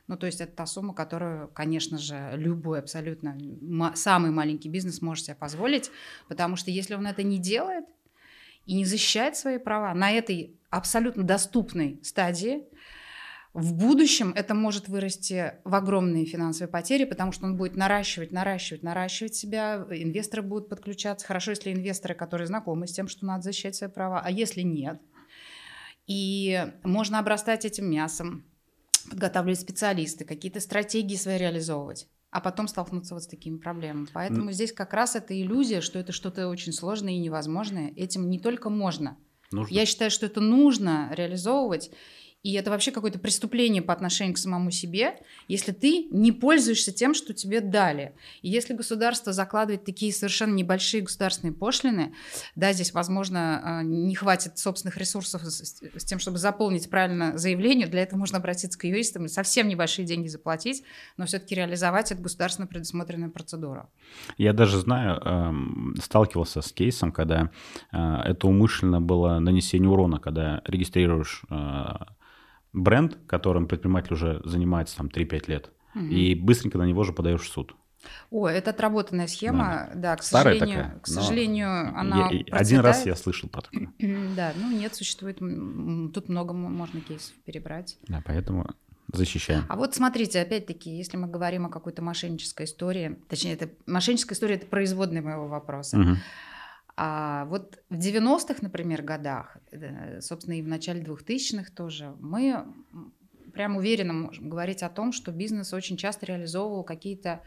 [0.07, 3.37] Ну, то есть это та сумма, которую, конечно же, любой абсолютно
[3.95, 5.91] самый маленький бизнес может себе позволить,
[6.29, 7.87] потому что если он это не делает
[8.67, 12.65] и не защищает свои права на этой абсолютно доступной стадии,
[13.55, 18.83] в будущем это может вырасти в огромные финансовые потери, потому что он будет наращивать, наращивать,
[18.83, 21.27] наращивать себя, инвесторы будут подключаться.
[21.27, 25.01] Хорошо, если инвесторы, которые знакомы с тем, что надо защищать свои права, а если нет.
[26.07, 28.45] И можно обрастать этим мясом,
[29.09, 34.09] подготавливать специалисты, какие-то стратегии свои реализовывать а потом столкнуться вот с такими проблемами.
[34.13, 34.53] Поэтому mm.
[34.53, 37.95] здесь как раз эта иллюзия, что это что-то очень сложное и невозможное.
[37.97, 39.17] Этим не только можно.
[39.53, 39.73] Нужно.
[39.73, 41.91] Я считаю, что это нужно реализовывать.
[42.43, 45.17] И это вообще какое-то преступление по отношению к самому себе,
[45.49, 48.15] если ты не пользуешься тем, что тебе дали.
[48.41, 52.15] И если государство закладывает такие совершенно небольшие государственные пошлины,
[52.55, 58.03] да, здесь, возможно, а, не хватит собственных ресурсов с, тем, чтобы заполнить правильно заявление, для
[58.03, 60.85] этого можно обратиться к юристам и совсем небольшие деньги заплатить,
[61.17, 63.89] но все-таки реализовать эту государственно предусмотренную процедуру.
[64.39, 67.51] Я даже знаю, эм, сталкивался с кейсом, когда
[67.93, 71.87] э, это умышленно было нанесение урона, когда регистрируешь э,
[72.77, 76.05] бренд, которым предприниматель уже занимается там 3-5 лет, угу.
[76.05, 77.75] и быстренько на него же подаешь в суд.
[78.31, 82.81] О, это отработанная схема, да, да к Старая сожалению, такая, к сожалению, она я, Один
[82.81, 83.91] раз я слышал про такое.
[84.37, 87.99] да, ну нет, существует, тут много можно кейсов перебрать.
[88.07, 88.69] Да, поэтому
[89.13, 89.65] защищаем.
[89.69, 94.55] А вот смотрите, опять-таки, если мы говорим о какой-то мошеннической истории, точнее, это мошенническая история,
[94.55, 95.99] это производная моего вопроса.
[95.99, 96.17] Угу.
[96.97, 102.65] А вот в 90-х, например, годах, э, собственно, и в начале 2000-х тоже, мы
[103.53, 107.41] прям уверенно можем говорить о том, что бизнес очень часто реализовывал какие-то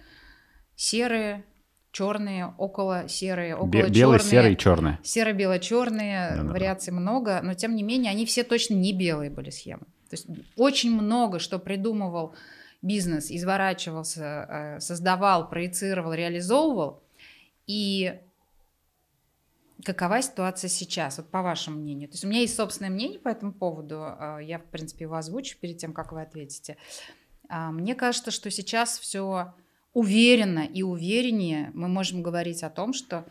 [0.75, 1.45] серые,
[1.91, 3.91] черные, около серые, около черные.
[3.91, 4.99] Белые, серые, черные.
[5.03, 6.99] Серо-бело-черные, да, вариаций да.
[6.99, 9.83] много, но тем не менее они все точно не белые были схемы.
[10.09, 10.27] То есть
[10.57, 12.35] очень много, что придумывал
[12.81, 17.01] бизнес, изворачивался, э, создавал, проецировал, реализовывал.
[17.67, 18.19] И
[19.85, 22.09] Какова ситуация сейчас, вот по вашему мнению?
[22.09, 25.15] То есть у меня есть собственное мнение по этому поводу, а, я, в принципе, его
[25.15, 26.77] озвучу перед тем, как вы ответите.
[27.47, 29.53] А, мне кажется, что сейчас все
[29.93, 33.25] уверенно и увереннее мы можем говорить о том, что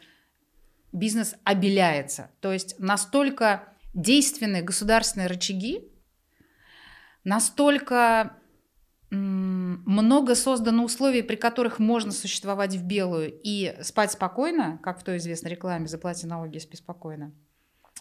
[0.93, 2.31] бизнес обеляется.
[2.41, 5.89] То есть настолько действенные государственные рычаги,
[7.25, 8.37] настолько
[9.11, 15.17] много создано условий, при которых можно существовать в белую и спать спокойно, как в той
[15.17, 17.33] известной рекламе «Заплати налоги, спи спокойно»,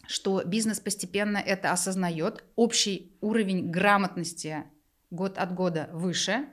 [0.08, 4.66] что бизнес постепенно это осознает, общий уровень грамотности
[5.10, 6.48] год от года выше,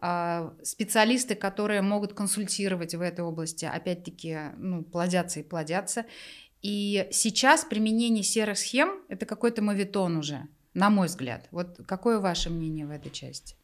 [0.00, 6.06] а, специалисты, которые могут консультировать в этой области, опять-таки, ну, плодятся и плодятся.
[6.62, 11.48] И сейчас применение серых схем– это какой-то мавитон уже, на мой взгляд.
[11.50, 13.56] Вот какое ваше мнение в этой части?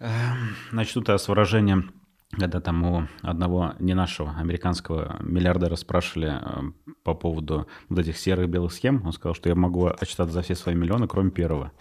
[0.00, 1.84] Эм, начну тогда с выражения
[2.32, 6.72] когда там у одного не нашего американского миллиардера спрашивали э,
[7.04, 10.54] по поводу вот этих серых белых схем, он сказал, что я могу отчитаться за все
[10.54, 11.72] свои миллионы, кроме первого.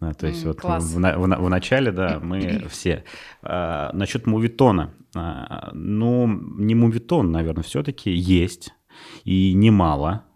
[0.00, 3.04] Да, то есть mm, вот в, в, в, в начале, да, мы все.
[3.42, 4.94] А, насчет мувитона.
[5.16, 8.72] А, ну, не мувитон, наверное, все-таки есть,
[9.24, 10.33] и немало а,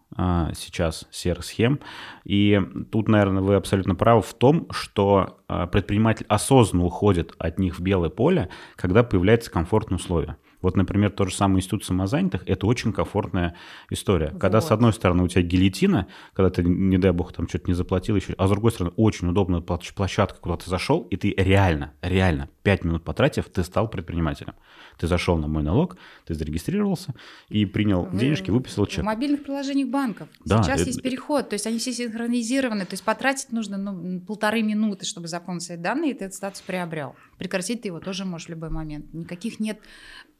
[0.55, 1.79] сейчас серых схем.
[2.25, 2.61] И
[2.91, 7.83] тут, наверное, вы абсолютно правы в том, что а, предприниматель осознанно уходит от них в
[7.83, 10.37] белое поле, когда появляются комфортные условия.
[10.61, 13.55] Вот, например, тот же самый институт самозанятых– это очень комфортная
[13.91, 14.31] история.
[14.33, 14.41] Вот.
[14.41, 17.75] Когда, с одной стороны, у тебя гильотина, когда ты, не дай бог, там что-то не
[17.75, 21.93] заплатил еще, а с другой стороны, очень удобная площадка, куда ты зашел, и ты реально,
[22.03, 24.55] реально, пять минут потратив, ты стал предпринимателем.
[24.99, 25.97] Ты зашел на мой налог,
[26.27, 27.15] ты зарегистрировался
[27.49, 29.03] и принял в, денежки, выписал чек.
[29.03, 30.29] В мобильных приложениях банков.
[30.45, 30.91] Да, Сейчас это...
[30.91, 35.29] есть переход, то есть они все синхронизированы, то есть потратить нужно ну, полторы минуты, чтобы
[35.29, 37.15] заполнить свои данные, и ты этот статус приобрел.
[37.39, 39.15] Прекратить ты его тоже можешь в любой момент.
[39.15, 39.79] Никаких нет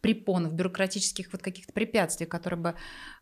[0.01, 2.74] препонов, бюрократических вот каких-то препятствий, которые бы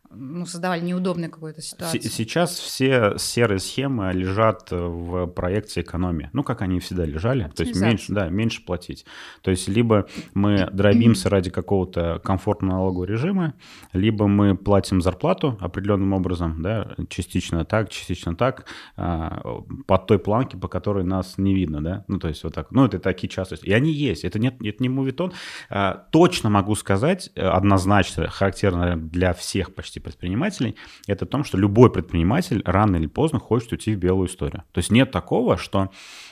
[0.09, 2.01] ну, создавали неудобную какую-то ситуацию.
[2.01, 6.29] Сейчас все серые схемы лежат в проекте экономии.
[6.33, 7.51] Ну, как они всегда лежали.
[7.55, 9.05] То есть меньше, да, меньше платить.
[9.41, 13.53] То есть либо мы дробимся ради какого-то комфортного налогового режима,
[13.93, 19.41] либо мы платим зарплату определенным образом, да, частично так, частично так, а,
[19.85, 22.05] под той планке, по которой нас не видно, да.
[22.07, 22.71] Ну, то есть вот так.
[22.71, 23.65] Ну, это такие частности.
[23.65, 24.23] И они есть.
[24.23, 25.33] Это нет, это не мувитон.
[25.69, 30.75] А, точно могу сказать, э, однозначно, характерно для всех почти деятельности предпринимателей,
[31.07, 34.63] это о том, что любой предприниматель рано или поздно хочет уйти в белую историю.
[34.71, 35.89] То есть нет такого, что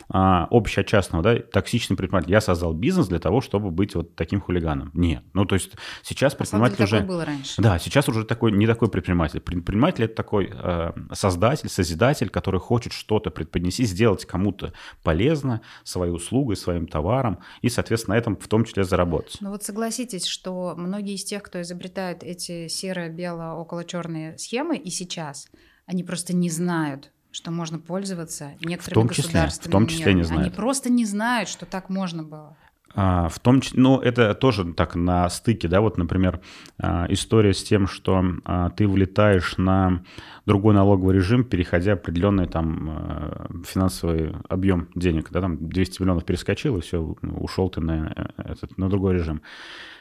[0.09, 4.91] а, общечастного, да, токсичный предприниматель, я создал бизнес для того, чтобы быть вот таким хулиганом.
[4.93, 5.23] Нет.
[5.33, 5.71] Ну, то есть
[6.03, 7.01] сейчас предприниматель уже...
[7.01, 7.61] было раньше.
[7.61, 9.39] Да, сейчас уже такой, не такой предприниматель.
[9.39, 16.55] Предприниматель– это такой э, создатель, созидатель, который хочет что-то предподнести, сделать кому-то полезно своей услугой,
[16.55, 19.37] своим товаром, и, соответственно, на этом в том числе заработать.
[19.41, 24.89] Ну вот согласитесь, что многие из тех, кто изобретают эти серо-бело около черные схемы и
[24.89, 25.49] сейчас,
[25.85, 30.23] они просто не знают, что можно пользоваться некоторыми в том числе, в том числе не
[30.23, 30.47] знают.
[30.47, 32.55] Они просто не знают, что так можно было.
[32.97, 36.39] А, в том числе, ну, это тоже так на стыке, да, вот, например,
[36.79, 40.01] а, история с тем, что а, ты влетаешь на
[40.45, 46.77] другой налоговый режим, переходя определенный там а, финансовый объем денег, да, там 200 миллионов перескочил,
[46.77, 49.41] и все, ушел ты на, э, этот, на другой режим.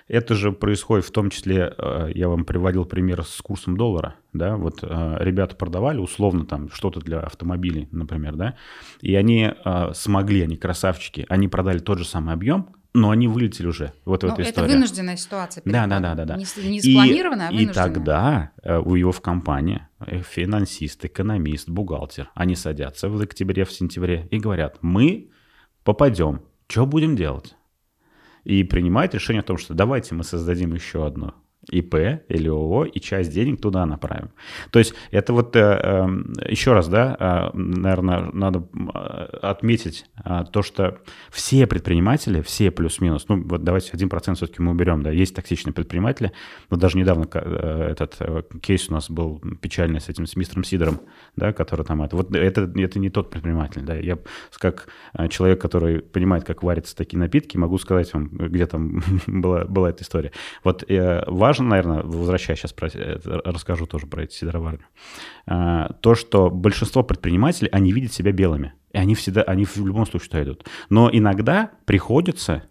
[0.07, 4.57] Это же происходит в том числе, э, я вам приводил пример с курсом доллара, да,
[4.57, 8.57] вот э, ребята продавали условно там что-то для автомобилей, например, да,
[9.01, 13.67] и они э, смогли, они красавчики, они продали тот же самый объем, но они вылетели
[13.67, 13.95] уже.
[14.05, 14.49] Вот ну, историю.
[14.51, 15.63] Это вынужденная ситуация.
[15.65, 16.37] Да, да, да, да, да.
[16.37, 17.71] Не, не спланированная, и, а вынужденная.
[17.71, 18.53] И тогда
[18.85, 19.89] у его в компании
[20.31, 25.31] финансист, экономист, бухгалтер, они садятся в октябре, в сентябре и говорят, мы
[25.83, 27.57] попадем, что будем делать?
[28.45, 31.35] И принимает решение о том, что давайте мы создадим еще одно
[31.71, 31.95] ИП
[32.29, 34.31] или ООО и часть денег туда направим.
[34.71, 37.17] То есть это вот э, эм, еще раз, да,
[37.55, 40.07] э, наверное, надо э, отметить
[40.53, 40.99] то, что
[41.31, 46.33] все предприниматели, все плюс-минус, ну вот давайте 1% все-таки мы уберем, да, есть токсичные предприниматели,
[46.71, 48.19] но даже недавно этот
[48.63, 51.01] кейс у нас был печальный с этим, с мистером Сидором,
[51.37, 54.19] да, который там это, вот это, это не тот предприниматель, да, я
[54.59, 54.89] как
[55.31, 60.03] человек, который понимает, как варятся такие напитки, могу сказать вам, где там была, была эта
[60.03, 60.33] история.
[60.63, 60.85] Вот
[61.27, 62.89] важно важно, наверное, возвращаясь сейчас, про,
[63.45, 64.85] расскажу тоже про эти сидороварни,
[65.47, 68.75] а, то, что большинство предпринимателей, они видят себя белыми.
[68.93, 70.67] И они всегда, они в любом случае туда идут.
[70.89, 72.65] Но иногда приходится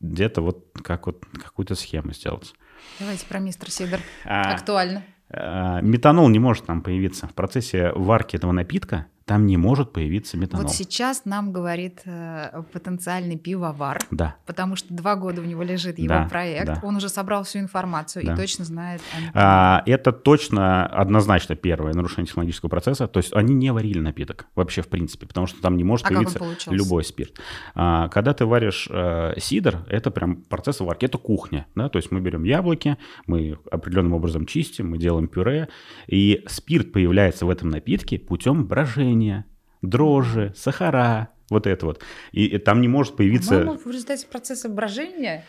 [0.00, 2.54] где-то вот как вот какую-то схему сделать.
[2.98, 4.00] Давайте про мистер Сидор.
[4.26, 5.02] А, Актуально.
[5.30, 10.36] А, метанол не может там появиться в процессе варки этого напитка там не может появиться
[10.36, 10.66] метанол.
[10.66, 14.36] Вот сейчас нам говорит э, потенциальный пивовар, да.
[14.46, 16.80] потому что два года у него лежит его да, проект, да.
[16.84, 18.32] он уже собрал всю информацию да.
[18.34, 19.00] и точно знает.
[19.34, 24.80] А, это точно однозначно первое нарушение технологического процесса, то есть они не варили напиток вообще
[24.80, 27.40] в принципе, потому что там не может а появиться любой спирт.
[27.74, 32.12] А, когда ты варишь э, сидр, это прям процесс варки, это кухня, да, то есть
[32.12, 32.96] мы берем яблоки,
[33.26, 35.66] мы определенным образом чистим, мы делаем пюре,
[36.06, 39.44] и спирт появляется в этом напитке путем брожения брожения,
[39.82, 42.02] дрожжи, сахара, вот это вот.
[42.32, 43.58] И, и там не может появиться...
[43.58, 45.44] По-моему, в результате процесса брожения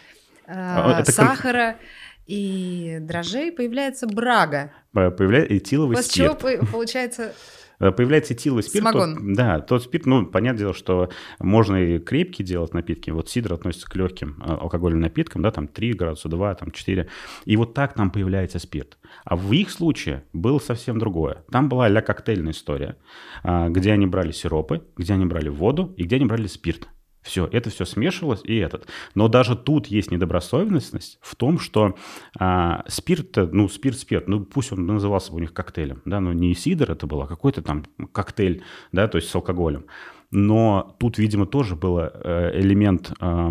[0.46, 1.82] э, это сахара как...
[2.28, 4.72] и дрожжей появляется брага.
[4.94, 6.42] Появляется этиловый После спирт.
[6.42, 7.34] чего получается Э,
[7.80, 8.84] появляется этиловый спирт.
[8.84, 9.16] Самогон.
[9.16, 11.10] Тот, да, тот спирт, ну, понятное дело, что
[11.40, 13.12] можно и крепкие делать напитки.
[13.12, 17.08] Вот сидр относится к легким э, алкогольным напиткам, да, там 3 градуса, 2, там 4.
[17.46, 18.98] И вот так там появляется спирт.
[19.26, 21.44] А в их случае было совсем другое.
[21.52, 22.98] Там была ля коктейльная история,
[23.44, 26.88] а, где они брали сиропы, где они брали воду и где они брали спирт.
[27.28, 28.88] Все, это все смешивалось и этот.
[29.14, 31.96] Но даже тут есть недобросовестность в том, что
[32.40, 36.56] а, спирт, ну, спирт-спирт, ну, пусть он назывался бы у них коктейлем, да, но не
[36.56, 38.64] сидр это было, а какой-то там коктейль,
[38.94, 39.86] да, то есть с алкоголем.
[40.32, 43.50] Но тут, видимо, тоже был э, элемент э,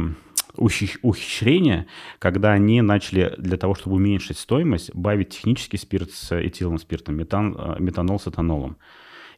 [0.57, 1.87] ухищрения,
[2.18, 7.55] когда они начали для того, чтобы уменьшить стоимость, бавить технический спирт с этиловым спиртом, метан,
[7.59, 8.79] э, метанол с этанолом.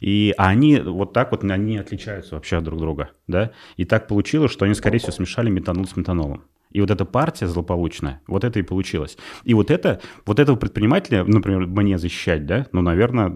[0.00, 3.52] И они вот так вот, они отличаются вообще от друг друга, да.
[3.76, 6.42] И так получилось, что они, скорее всего, смешали метанол с метанолом.
[6.70, 9.16] И вот эта партия злополучная, вот это и получилось.
[9.44, 13.30] И вот это, вот этого предпринимателя, например, мне защищать, да, ну, наверное,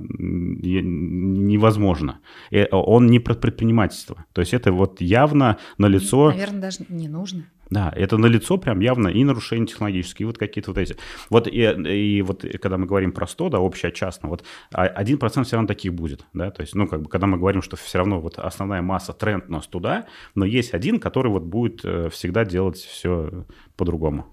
[1.39, 2.21] невозможно.
[2.51, 4.27] И он не про предпринимательство.
[4.35, 6.31] То есть это вот явно на лицо.
[6.31, 7.45] Наверное, даже не нужно.
[7.73, 10.99] Да, это на лицо прям явно и нарушения технологические, и вот какие-то вот эти.
[11.31, 14.45] Вот и, и вот когда мы говорим про 100, да, общее частно, вот
[14.75, 17.77] 1% все равно таких будет, да, то есть, ну, как бы, когда мы говорим, что
[17.77, 22.11] все равно вот основная масса, тренд нас туда, но есть один, который вот будет э,
[22.11, 23.47] всегда делать все
[23.79, 24.27] по-другому.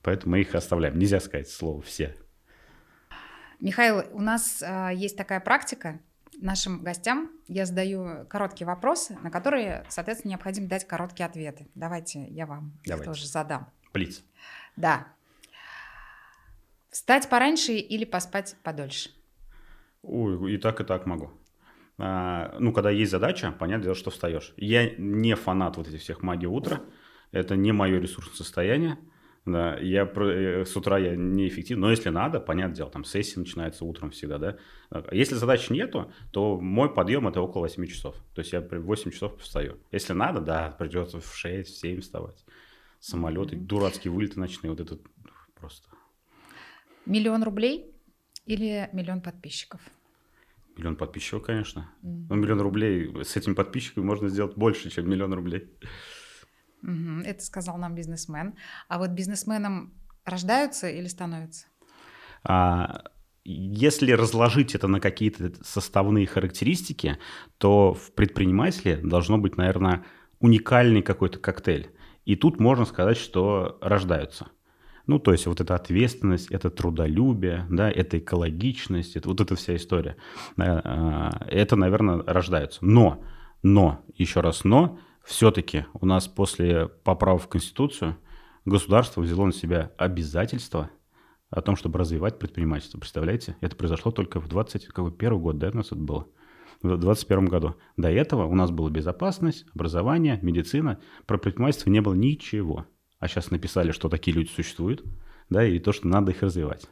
[0.00, 0.98] Поэтому мы их оставляем.
[0.98, 2.16] Нельзя сказать слово «все».
[3.60, 6.00] Михаил, у нас э, есть такая практика,
[6.40, 11.68] нашим гостям я задаю короткие вопросы, на которые, соответственно, необходимо дать короткие ответы.
[11.74, 13.10] Давайте я вам Давайте.
[13.10, 13.70] их тоже задам.
[13.92, 14.22] Плиц.
[14.76, 15.08] Да.
[16.90, 19.10] Встать пораньше или поспать подольше?
[20.02, 21.30] Ой, и так, и так могу.
[21.98, 24.54] А, ну, когда есть задача, понятное дело, что встаешь.
[24.56, 26.80] Я не фанат вот этих всех магии утра.
[27.30, 28.98] Это не мое ресурсное состояние.
[29.52, 33.84] Да, я э, с утра я неэффективен, но если надо, понятное дело, там сессия начинается
[33.84, 34.56] утром всегда, да.
[35.12, 38.16] Если задач нету, то мой подъем это около 8 часов.
[38.34, 39.78] То есть я при 8 часов встаю.
[39.92, 42.44] Если надо, да, придется в 6-7 вставать.
[42.98, 43.66] Самолеты, mm-hmm.
[43.66, 44.98] дурацкие вылеты ночные, вот это
[45.58, 45.88] просто.
[47.06, 47.94] Миллион рублей
[48.46, 49.80] или миллион подписчиков?
[50.76, 51.90] Миллион подписчиков, конечно.
[52.02, 52.26] Mm-hmm.
[52.28, 55.70] Но миллион рублей с этими подписчиками можно сделать больше, чем миллион рублей.
[56.82, 58.54] Угу, это сказал нам бизнесмен.
[58.88, 59.92] А вот бизнесменом
[60.24, 61.66] рождаются или становятся?
[62.42, 63.02] А,
[63.44, 67.18] если разложить это на какие-то составные характеристики,
[67.58, 70.04] то в предпринимателе должно быть, наверное,
[70.40, 71.90] уникальный какой-то коктейль.
[72.24, 74.48] И тут можно сказать, что рождаются.
[75.06, 79.74] Ну, то есть вот эта ответственность, это трудолюбие, да, это экологичность, это вот эта вся
[79.76, 80.16] история.
[80.56, 82.84] А, это, наверное, рождаются.
[82.84, 83.24] Но,
[83.62, 88.16] но, еще раз но, все-таки у нас после поправок в Конституцию
[88.64, 90.90] государство взяло на себя обязательство
[91.50, 92.98] о том, чтобы развивать предпринимательство.
[92.98, 93.56] Представляете?
[93.60, 96.28] Это произошло только в 21 год, да, у нас это было?
[96.82, 97.74] В 2021 году.
[97.96, 100.98] До этого у нас была безопасность, образование, медицина.
[101.26, 102.86] Про предпринимательство не было ничего.
[103.18, 105.04] А сейчас написали, что такие люди существуют,
[105.50, 106.86] да, и то, что надо их развивать.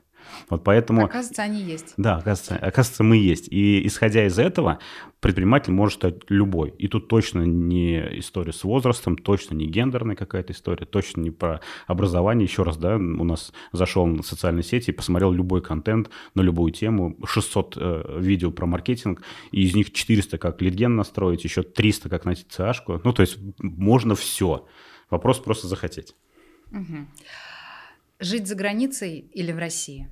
[0.49, 1.05] Вот поэтому...
[1.05, 1.95] Оказывается, они есть.
[1.97, 3.49] Да, оказывается, оказывается, мы есть.
[3.51, 4.79] И исходя из этого,
[5.21, 6.71] предприниматель может стать любой.
[6.79, 11.61] И тут точно не история с возрастом, точно не гендерная какая-то история, точно не про
[11.87, 12.47] образование.
[12.47, 16.73] Еще раз, да, у нас зашел на социальные сети и посмотрел любой контент на любую
[16.73, 22.09] тему, 600 э, видео про маркетинг, и из них 400 как лидген настроить, еще 300
[22.09, 23.01] как найти CA-шку.
[23.03, 24.67] Ну, то есть можно все.
[25.11, 26.15] Вопрос просто захотеть.
[26.71, 27.07] Угу.
[28.21, 30.11] Жить за границей или в России?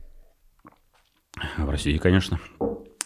[1.59, 2.39] В России, конечно.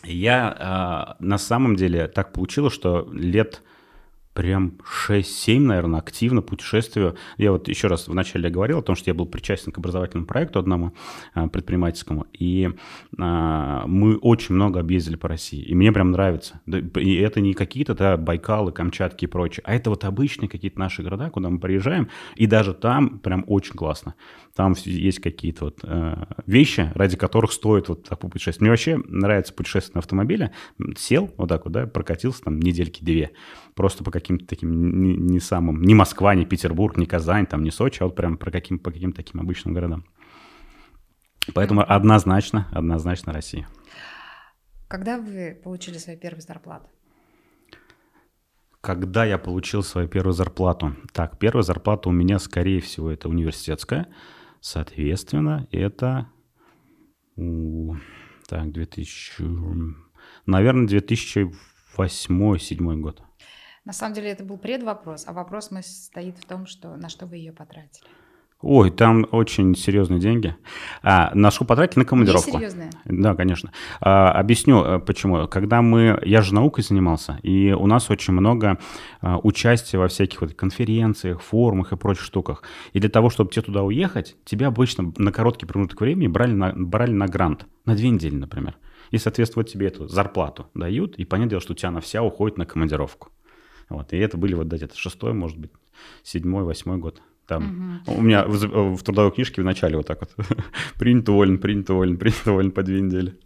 [0.05, 3.63] Я э, на самом деле так получилось, что лет
[4.33, 4.79] прям
[5.09, 7.17] 6-7, наверное, активно путешествую.
[7.37, 10.59] Я вот еще раз вначале говорил о том, что я был причастен к образовательному проекту
[10.59, 10.95] одному
[11.35, 12.71] а, предпринимательскому, и
[13.19, 16.61] а, мы очень много объездили по России, и мне прям нравится.
[16.67, 21.03] И это не какие-то да, Байкалы, Камчатки и прочее, а это вот обычные какие-то наши
[21.03, 24.15] города, куда мы приезжаем, и даже там прям очень классно.
[24.55, 28.61] Там есть какие-то вот э, вещи, ради которых стоит вот так путешествовать.
[28.61, 30.53] Мне вообще нравится путешествовать на автомобиле.
[30.99, 33.31] Сел вот так вот, да, прокатился там недельки две,
[33.75, 37.71] просто по каким-то таким не, не самым, ни Москва, ни Петербург, ни Казань, там, ни
[37.71, 40.05] Сочи, а вот прям про каким, по каким-то таким обычным городам.
[41.55, 43.67] Поэтому однозначно, однозначно Россия.
[44.89, 46.89] Когда вы получили свою первую зарплату?
[48.81, 50.97] Когда я получил свою первую зарплату?
[51.13, 54.09] Так, первая зарплата у меня, скорее всего, это университетская.
[54.61, 56.29] Соответственно, это...
[58.49, 59.45] Так, 2000...
[60.47, 63.23] Наверное, 2008-2007 год.
[63.91, 67.27] На самом деле это был предвопрос, а вопрос мой состоит в том, что на что
[67.27, 68.07] вы ее потратили.
[68.63, 70.55] Ой, там очень серьезные деньги.
[71.03, 72.53] А, на что потратили на командировку.
[72.53, 72.91] Не серьезные?
[73.05, 73.73] Да, конечно.
[74.01, 75.49] А, объясню, э, почему.
[75.49, 76.23] Когда мы...
[76.25, 78.79] Я же наукой занимался, и у нас очень много
[79.23, 82.63] а, участия во всяких вот конференциях, форумах и прочих штуках.
[82.93, 86.73] И для того, чтобы тебе туда уехать, тебя обычно на короткий промежуток времени брали на,
[86.77, 87.67] брали на грант.
[87.87, 88.77] На две недели, например.
[89.11, 92.57] И, соответственно, тебе эту зарплату дают, и понятное дело, что у тебя она вся уходит
[92.57, 93.31] на командировку.
[93.91, 95.73] Вот, и это были вот где-то шестой, может быть,
[96.23, 97.21] седьмой, восьмой год.
[97.47, 98.03] Там.
[98.07, 98.19] Угу.
[98.19, 100.47] У меня в, в трудовой книжке в начале вот так вот.
[100.99, 103.37] принят уволен, принят уволен, принят уволен по две недели.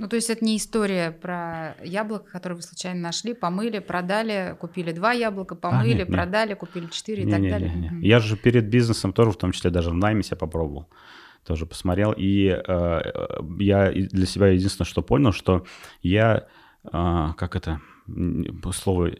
[0.00, 4.92] Ну, то есть это не история про яблоко, которое вы случайно нашли, помыли, продали, купили
[4.92, 6.58] два яблока, помыли, а, нет, продали, нет.
[6.58, 7.70] купили четыре и не, так не, далее.
[7.74, 8.08] Не, не.
[8.08, 10.88] Я же перед бизнесом тоже, в том числе даже в найме себя попробовал.
[11.44, 12.14] Тоже посмотрел.
[12.16, 13.00] И э,
[13.58, 15.66] я для себя единственное, что понял, что
[16.02, 16.46] я,
[16.84, 17.82] э, как это,
[18.72, 19.10] слово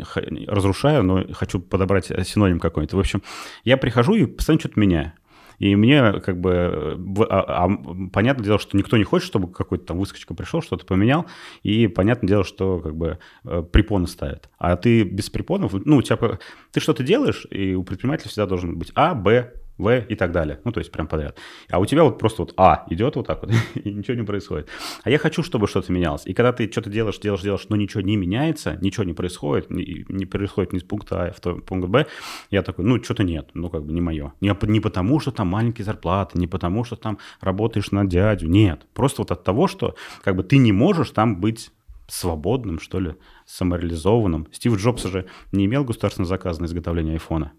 [0.46, 2.96] разрушаю, но хочу подобрать синоним какой-то.
[2.96, 3.22] В общем,
[3.64, 5.12] я прихожу и постоянно что-то меняю.
[5.60, 7.68] И мне как бы а, а,
[8.12, 11.26] понятное дело, что никто не хочет, чтобы какой-то там выскочка пришел, что-то поменял,
[11.62, 14.48] и понятное дело, что как бы э, препоны ставят.
[14.58, 16.38] А ты без препонов, ну, у тебя,
[16.72, 20.60] ты что-то делаешь, и у предпринимателя всегда должен быть А, Б, в и так далее.
[20.64, 21.36] Ну, то есть прям подряд.
[21.70, 24.68] А у тебя вот просто вот А идет вот так вот, и ничего не происходит.
[25.02, 26.26] А я хочу, чтобы что-то менялось.
[26.26, 30.26] И когда ты что-то делаешь, делаешь, делаешь, но ничего не меняется, ничего не происходит, не,
[30.26, 32.06] происходит ни с пункта А в пункт Б,
[32.50, 34.32] я такой, ну, что-то нет, ну, как бы не мое.
[34.40, 38.86] Не, не потому, что там маленькие зарплаты, не потому, что там работаешь на дядю, нет.
[38.94, 41.70] Просто вот от того, что как бы ты не можешь там быть
[42.10, 43.14] свободным, что ли,
[43.46, 44.48] самореализованным.
[44.52, 47.52] Стив Джобс же не имел государственного заказа на изготовление айфона.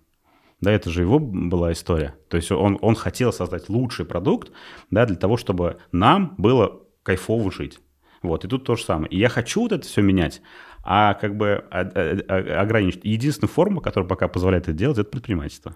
[0.62, 2.16] Да, это же его была история.
[2.30, 4.52] То есть он, он хотел создать лучший продукт,
[4.92, 7.80] да, для того, чтобы нам было кайфово жить.
[8.22, 9.12] Вот, и тут то же самое.
[9.12, 10.44] И я хочу вот это все менять,
[10.84, 13.04] а как бы ограничить.
[13.04, 15.76] Единственная форма, которая пока позволяет это делать, это предпринимательство.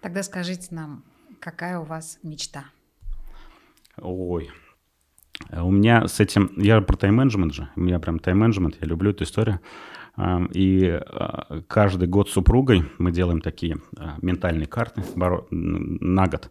[0.00, 1.04] Тогда скажите нам,
[1.38, 2.64] какая у вас мечта?
[3.96, 4.50] Ой,
[5.52, 9.22] у меня с этим, я про тайм-менеджмент же, у меня прям тайм-менеджмент, я люблю эту
[9.24, 9.60] историю.
[10.18, 16.50] И а, каждый год с супругой мы делаем такие а, ментальные карты на год.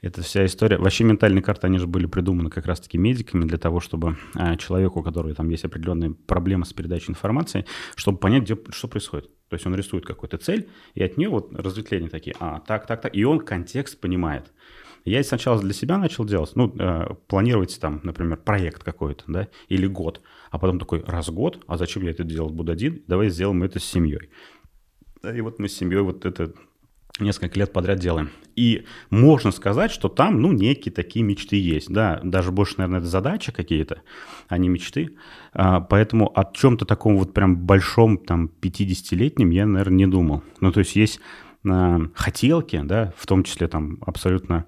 [0.00, 0.78] Это вся история.
[0.78, 5.00] Вообще ментальные карты, они же были придуманы как раз-таки медиками для того, чтобы а, человеку,
[5.00, 7.64] у которого там есть определенные проблемы с передачей информации,
[7.96, 9.30] чтобы понять, где, что происходит.
[9.48, 13.00] То есть он рисует какую-то цель, и от нее вот разветвления такие, а, так, так,
[13.00, 14.52] так, и он контекст понимает.
[15.04, 19.86] Я сначала для себя начал делать, ну, э, планировать там, например, проект какой-то, да, или
[19.86, 20.20] год,
[20.50, 23.78] а потом такой, раз год, а зачем я это делать буду один, давай сделаем это
[23.78, 24.30] с семьей.
[25.22, 26.52] И вот мы с семьей вот это
[27.20, 28.30] несколько лет подряд делаем.
[28.56, 33.08] И можно сказать, что там, ну, некие такие мечты есть, да, даже больше, наверное, это
[33.08, 34.02] задачи какие-то,
[34.48, 35.16] а не мечты.
[35.52, 40.42] А, поэтому о чем-то таком вот прям большом, там, 50-летнем я, наверное, не думал.
[40.60, 41.20] Ну, то есть есть
[41.66, 44.66] а, хотелки, да, в том числе там абсолютно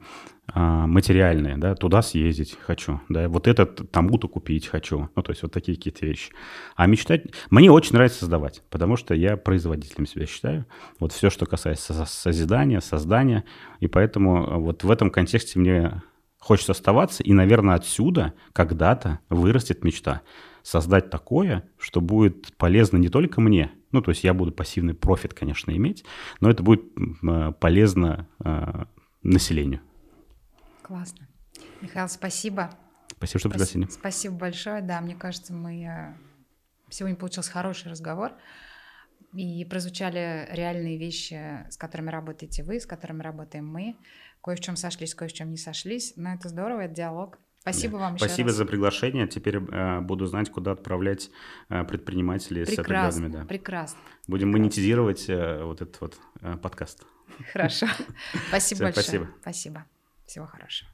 [0.52, 5.42] а, материальные, да, туда съездить хочу, да, вот это тому-то купить хочу, ну, то есть
[5.42, 6.32] вот такие какие-то вещи.
[6.74, 7.26] А мечтать...
[7.50, 10.66] Мне очень нравится создавать, потому что я производителем себя считаю.
[10.98, 13.44] Вот все, что касается созидания, создания,
[13.78, 16.02] и поэтому вот в этом контексте мне
[16.38, 20.22] хочется оставаться, и, наверное, отсюда когда-то вырастет мечта
[20.62, 25.34] создать такое, что будет полезно не только мне, ну, то есть я буду пассивный профит,
[25.34, 26.04] конечно, иметь,
[26.40, 26.82] но это будет
[27.26, 28.84] а, полезно э,
[29.22, 29.80] населению.
[30.82, 31.28] Классно.
[31.80, 32.70] Михаил, спасибо.
[33.16, 33.86] Спасибо, что пригласили.
[33.90, 34.82] Спасибо большое.
[34.82, 36.14] Да, мне кажется, мы э,
[36.88, 38.32] сегодня получился хороший разговор.
[39.32, 43.96] И прозвучали реальные вещи, с которыми работаете вы, с которыми работаем мы.
[44.42, 46.14] Кое в чем сошлись, кое в чем не сошлись.
[46.16, 47.38] Но это здорово, это диалог.
[47.60, 48.04] Спасибо да.
[48.04, 48.56] вам еще Спасибо раз.
[48.56, 49.26] за приглашение.
[49.26, 51.30] Теперь э, буду знать, куда отправлять
[51.68, 53.32] э, предпринимателей прекрасно, с определенными.
[53.32, 53.44] Да.
[53.44, 54.00] Прекрасно.
[54.26, 54.62] Будем прекрасно.
[54.62, 57.04] монетизировать э, вот этот вот э, подкаст.
[57.52, 57.86] Хорошо.
[58.48, 59.02] Спасибо большое.
[59.04, 59.28] Спасибо.
[59.42, 59.86] Спасибо.
[60.26, 60.90] Всего хорошего.